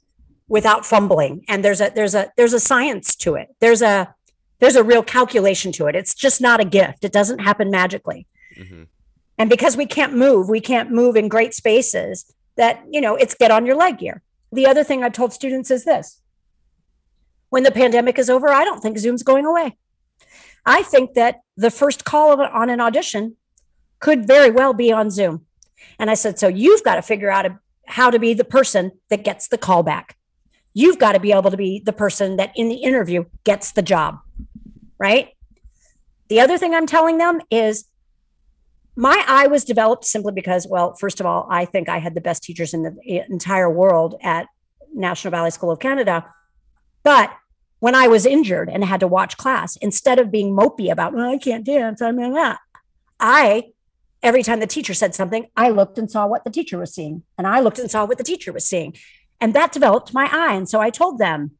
without 0.48 0.86
fumbling. 0.86 1.44
And 1.48 1.64
there's 1.64 1.80
a 1.80 1.90
there's 1.92 2.14
a 2.14 2.30
there's 2.36 2.52
a 2.52 2.60
science 2.60 3.16
to 3.16 3.34
it. 3.34 3.48
There's 3.58 3.82
a 3.82 4.14
there's 4.60 4.76
a 4.76 4.84
real 4.84 5.02
calculation 5.02 5.72
to 5.72 5.86
it. 5.88 5.96
It's 5.96 6.14
just 6.14 6.40
not 6.40 6.60
a 6.60 6.64
gift. 6.64 7.04
It 7.04 7.12
doesn't 7.12 7.40
happen 7.40 7.68
magically. 7.70 8.26
hmm 8.56 8.84
And 9.38 9.48
because 9.48 9.76
we 9.76 9.86
can't 9.86 10.14
move, 10.14 10.48
we 10.48 10.60
can't 10.60 10.90
move 10.90 11.16
in 11.16 11.28
great 11.28 11.54
spaces, 11.54 12.32
that, 12.56 12.82
you 12.90 13.00
know, 13.00 13.14
it's 13.14 13.34
get 13.34 13.50
on 13.50 13.64
your 13.64 13.76
leg 13.76 13.98
gear. 13.98 14.22
The 14.50 14.66
other 14.66 14.82
thing 14.82 15.04
I've 15.04 15.12
told 15.12 15.32
students 15.32 15.70
is 15.70 15.84
this 15.84 16.20
when 17.50 17.62
the 17.62 17.70
pandemic 17.70 18.18
is 18.18 18.28
over, 18.28 18.48
I 18.48 18.64
don't 18.64 18.80
think 18.80 18.98
Zoom's 18.98 19.22
going 19.22 19.46
away. 19.46 19.76
I 20.66 20.82
think 20.82 21.14
that 21.14 21.40
the 21.56 21.70
first 21.70 22.04
call 22.04 22.40
on 22.40 22.68
an 22.68 22.80
audition 22.80 23.36
could 24.00 24.26
very 24.26 24.50
well 24.50 24.74
be 24.74 24.92
on 24.92 25.10
Zoom. 25.10 25.46
And 25.98 26.10
I 26.10 26.14
said, 26.14 26.38
so 26.38 26.48
you've 26.48 26.84
got 26.84 26.96
to 26.96 27.02
figure 27.02 27.30
out 27.30 27.46
a, 27.46 27.58
how 27.86 28.10
to 28.10 28.18
be 28.18 28.34
the 28.34 28.44
person 28.44 28.92
that 29.08 29.24
gets 29.24 29.48
the 29.48 29.58
call 29.58 29.82
back. 29.82 30.16
You've 30.74 30.98
got 30.98 31.12
to 31.12 31.20
be 31.20 31.32
able 31.32 31.50
to 31.50 31.56
be 31.56 31.80
the 31.84 31.92
person 31.92 32.36
that 32.36 32.52
in 32.54 32.68
the 32.68 32.76
interview 32.76 33.24
gets 33.44 33.72
the 33.72 33.82
job, 33.82 34.18
right? 34.98 35.30
The 36.28 36.40
other 36.40 36.58
thing 36.58 36.74
I'm 36.74 36.86
telling 36.86 37.18
them 37.18 37.40
is 37.50 37.86
my 38.98 39.24
eye 39.28 39.46
was 39.46 39.64
developed 39.64 40.04
simply 40.04 40.32
because, 40.32 40.66
well, 40.68 40.92
first 40.94 41.20
of 41.20 41.26
all, 41.26 41.46
I 41.48 41.66
think 41.66 41.88
I 41.88 41.98
had 41.98 42.16
the 42.16 42.20
best 42.20 42.42
teachers 42.42 42.74
in 42.74 42.82
the 42.82 43.24
entire 43.30 43.70
world 43.70 44.16
at 44.24 44.48
National 44.92 45.30
Ballet 45.30 45.50
School 45.50 45.70
of 45.70 45.78
Canada. 45.78 46.26
But 47.04 47.32
when 47.78 47.94
I 47.94 48.08
was 48.08 48.26
injured 48.26 48.68
and 48.68 48.84
had 48.84 48.98
to 48.98 49.06
watch 49.06 49.36
class, 49.36 49.76
instead 49.76 50.18
of 50.18 50.32
being 50.32 50.50
mopey 50.50 50.90
about, 50.90 51.14
well, 51.14 51.30
I 51.30 51.38
can't 51.38 51.64
dance, 51.64 52.02
I'm 52.02 52.16
not, 52.16 52.32
ah, 52.36 52.58
I, 53.20 53.70
every 54.20 54.42
time 54.42 54.58
the 54.58 54.66
teacher 54.66 54.94
said 54.94 55.14
something, 55.14 55.46
I 55.56 55.68
looked 55.68 55.96
and 55.96 56.10
saw 56.10 56.26
what 56.26 56.42
the 56.42 56.50
teacher 56.50 56.76
was 56.76 56.92
seeing. 56.92 57.22
And 57.38 57.46
I 57.46 57.60
looked 57.60 57.78
and 57.78 57.88
saw 57.88 58.04
what 58.04 58.18
the 58.18 58.24
teacher 58.24 58.52
was 58.52 58.66
seeing. 58.66 58.96
And 59.40 59.54
that 59.54 59.70
developed 59.70 60.12
my 60.12 60.28
eye. 60.32 60.54
And 60.54 60.68
so 60.68 60.80
I 60.80 60.90
told 60.90 61.20
them 61.20 61.52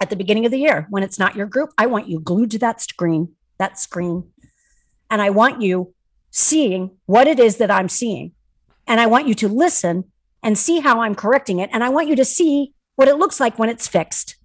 at 0.00 0.10
the 0.10 0.16
beginning 0.16 0.46
of 0.46 0.52
the 0.52 0.60
year, 0.60 0.86
when 0.90 1.02
it's 1.02 1.18
not 1.18 1.34
your 1.34 1.46
group, 1.46 1.70
I 1.76 1.86
want 1.86 2.08
you 2.08 2.20
glued 2.20 2.52
to 2.52 2.58
that 2.60 2.80
screen, 2.80 3.34
that 3.58 3.80
screen. 3.80 4.30
And 5.10 5.20
I 5.20 5.30
want 5.30 5.60
you 5.60 5.92
seeing 6.30 6.96
what 7.06 7.26
it 7.26 7.38
is 7.38 7.56
that 7.56 7.70
I'm 7.70 7.88
seeing. 7.88 8.32
And 8.86 9.00
I 9.00 9.06
want 9.06 9.26
you 9.28 9.34
to 9.34 9.48
listen 9.48 10.04
and 10.42 10.56
see 10.56 10.80
how 10.80 11.00
I'm 11.00 11.14
correcting 11.14 11.58
it. 11.58 11.70
And 11.72 11.82
I 11.84 11.88
want 11.88 12.08
you 12.08 12.16
to 12.16 12.24
see 12.24 12.72
what 12.96 13.08
it 13.08 13.16
looks 13.16 13.40
like 13.40 13.58
when 13.58 13.68
it's 13.68 13.88
fixed. 13.88 14.36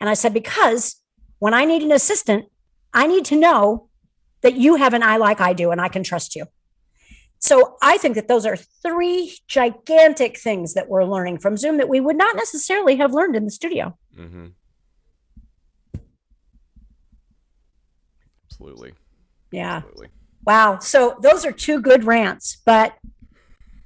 And 0.00 0.10
I 0.10 0.14
said, 0.14 0.34
because 0.34 1.00
when 1.38 1.54
I 1.54 1.64
need 1.64 1.82
an 1.82 1.92
assistant, 1.92 2.46
I 2.92 3.06
need 3.06 3.24
to 3.26 3.36
know 3.36 3.88
that 4.42 4.56
you 4.56 4.76
have 4.76 4.94
an 4.94 5.02
eye 5.02 5.16
like 5.16 5.40
I 5.40 5.52
do 5.52 5.70
and 5.70 5.80
I 5.80 5.88
can 5.88 6.02
trust 6.02 6.36
you. 6.36 6.46
So 7.38 7.76
I 7.82 7.98
think 7.98 8.14
that 8.14 8.28
those 8.28 8.46
are 8.46 8.56
three 8.56 9.36
gigantic 9.46 10.38
things 10.38 10.74
that 10.74 10.88
we're 10.88 11.04
learning 11.04 11.38
from 11.38 11.56
Zoom 11.56 11.76
that 11.76 11.88
we 11.88 12.00
would 12.00 12.16
not 12.16 12.34
necessarily 12.36 12.96
have 12.96 13.12
learned 13.12 13.36
in 13.36 13.44
the 13.44 13.50
studio. 13.50 13.96
hmm 14.14 14.46
Absolutely. 18.50 18.94
Yeah. 19.50 19.76
Absolutely. 19.76 20.08
Wow. 20.46 20.78
So 20.78 21.18
those 21.20 21.44
are 21.44 21.52
two 21.52 21.80
good 21.80 22.04
rants, 22.04 22.58
but 22.64 22.94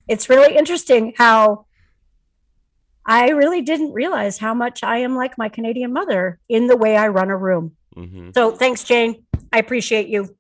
it's 0.08 0.28
really 0.28 0.56
interesting 0.56 1.14
how 1.16 1.66
I 3.06 3.30
really 3.30 3.62
didn't 3.62 3.92
realize 3.92 4.38
how 4.38 4.54
much 4.54 4.84
I 4.84 4.98
am 4.98 5.16
like 5.16 5.38
my 5.38 5.48
Canadian 5.48 5.92
mother 5.92 6.38
in 6.48 6.66
the 6.66 6.76
way 6.76 6.96
I 6.96 7.08
run 7.08 7.30
a 7.30 7.36
room. 7.36 7.76
hmm 7.94 8.30
So 8.34 8.52
thanks, 8.52 8.84
Jane. 8.84 9.24
I 9.52 9.58
appreciate 9.58 10.08
you. 10.08 10.36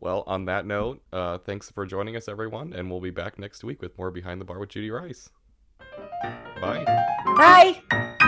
Well, 0.00 0.24
on 0.26 0.46
that 0.46 0.66
note, 0.66 1.00
uh, 1.12 1.38
thanks 1.38 1.70
for 1.70 1.86
joining 1.86 2.16
us, 2.16 2.26
everyone, 2.26 2.72
and 2.72 2.90
we'll 2.90 3.00
be 3.00 3.10
back 3.10 3.38
next 3.38 3.62
week 3.62 3.80
with 3.80 3.96
more 3.96 4.10
Behind 4.10 4.40
the 4.40 4.44
Bar 4.44 4.58
with 4.58 4.70
Judy 4.70 4.90
Rice. 4.90 5.30
Bye. 6.60 6.84
Bye. 7.36 8.18